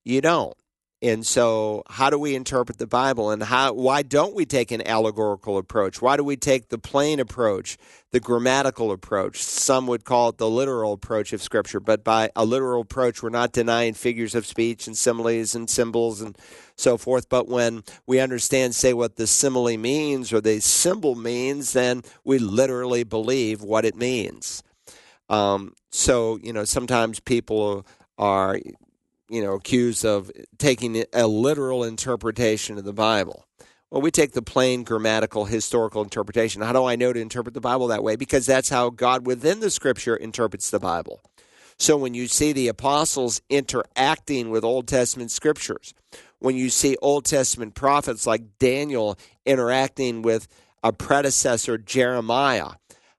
[0.04, 0.56] You don't.
[1.04, 3.74] And so, how do we interpret the Bible, and how?
[3.74, 5.99] Why don't we take an allegorical approach?
[5.99, 7.80] Why do we take the plain approach,
[8.12, 9.41] the grammatical approach?
[9.41, 13.30] Some would call it the literal approach of Scripture, but by a literal approach, we're
[13.30, 16.38] not denying figures of speech and similes and symbols and
[16.82, 17.29] so forth.
[17.29, 22.39] But when we understand, say, what the simile means or the symbol means, then we
[22.39, 24.63] literally believe what it means.
[25.29, 27.86] Um, so, you know, sometimes people
[28.17, 28.59] are
[29.32, 33.45] you know, accused of taking a literal interpretation of the Bible.
[33.89, 36.61] Well, we take the plain grammatical historical interpretation.
[36.61, 38.17] How do I know to interpret the Bible that way?
[38.17, 41.21] Because that's how God within the scripture interprets the Bible.
[41.79, 45.93] So when you see the apostles interacting with Old Testament scriptures,
[46.42, 50.48] when you see Old Testament prophets like Daniel interacting with
[50.84, 52.72] a predecessor, Jeremiah,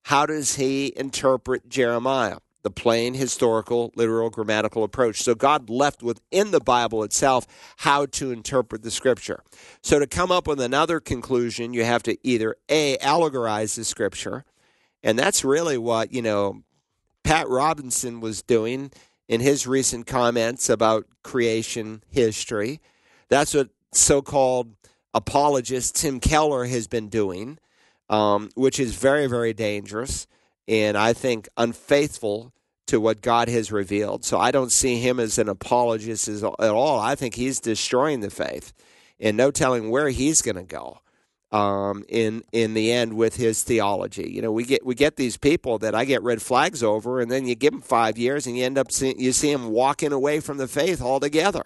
[0.03, 2.39] how does he interpret Jeremiah?
[2.63, 5.23] the plain historical, literal, grammatical approach.
[5.23, 7.47] So God left within the Bible itself
[7.79, 9.43] how to interpret the scripture.
[9.83, 14.45] So to come up with another conclusion, you have to either A, allegorize the scripture,
[15.03, 16.63] and that's really what, you know,
[17.25, 18.93] Pat Robertson was doing
[19.29, 22.81] in his recent comments about creation history.
[23.33, 24.75] That's what so called
[25.15, 27.59] apologist Tim Keller has been doing,
[28.09, 30.27] um, which is very, very dangerous
[30.69, 32.53] and I think unfaithful
[32.87, 34.25] to what God has revealed.
[34.25, 36.99] So I don't see him as an apologist at all.
[36.99, 38.73] I think he's destroying the faith,
[39.19, 40.99] and no telling where he's going to go.
[41.51, 45.37] Um, in in the end, with his theology, you know, we get we get these
[45.37, 48.57] people that I get red flags over, and then you give them five years, and
[48.57, 51.65] you end up see, you see them walking away from the faith altogether.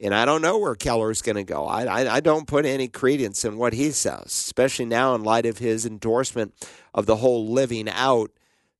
[0.00, 1.66] And I don't know where Keller's going to go.
[1.66, 5.46] I, I, I don't put any credence in what he says, especially now in light
[5.46, 6.52] of his endorsement
[6.92, 8.30] of the whole living out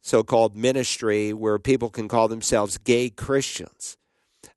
[0.01, 3.97] so called ministry where people can call themselves gay Christians.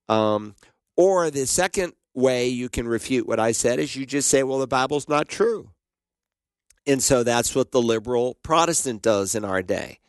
[0.10, 0.56] Um,
[0.98, 4.60] or the second way you can refute what I said is you just say, well,
[4.60, 5.72] the Bible's not true.
[6.86, 10.00] And so that's what the liberal Protestant does in our day.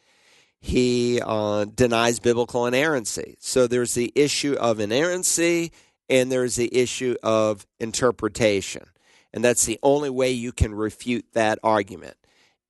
[0.61, 3.37] He uh, denies biblical inerrancy.
[3.39, 5.71] So there's the issue of inerrancy
[6.09, 8.85] and there's the issue of interpretation.
[9.33, 12.17] And that's the only way you can refute that argument.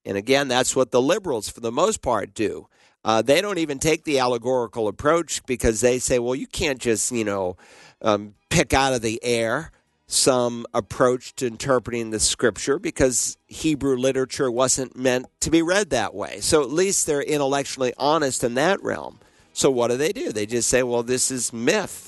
[0.04, 2.68] And again, that's what the liberals, for the most part, do.
[3.04, 7.12] Uh, they don't even take the allegorical approach because they say, well, you can't just,
[7.12, 7.56] you know,
[8.02, 9.70] um, pick out of the air
[10.06, 16.14] some approach to interpreting the scripture because Hebrew literature wasn't meant to be read that
[16.14, 16.40] way.
[16.40, 19.20] So at least they're intellectually honest in that realm.
[19.52, 20.32] So what do they do?
[20.32, 22.07] They just say, well, this is myth.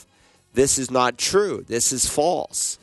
[0.53, 1.65] This is not true.
[1.67, 2.79] This is false.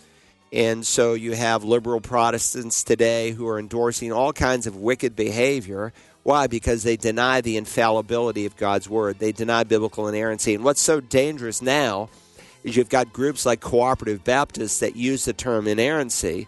[0.53, 5.91] And so you have liberal Protestants today who are endorsing all kinds of wicked behavior.
[6.24, 6.47] Why?
[6.47, 9.20] Because they deny the infallibility of God's word.
[9.20, 10.55] They deny biblical inerrancy.
[10.55, 12.09] And what's so dangerous now
[12.63, 16.47] is you've got groups like Cooperative Baptists that use the term inerrancy.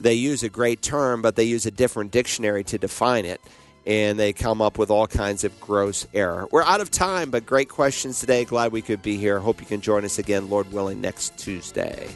[0.00, 3.40] They use a great term, but they use a different dictionary to define it.
[3.86, 6.48] And they come up with all kinds of gross error.
[6.50, 8.44] We're out of time, but great questions today.
[8.44, 9.38] Glad we could be here.
[9.38, 12.08] Hope you can join us again, Lord willing, next Tuesday.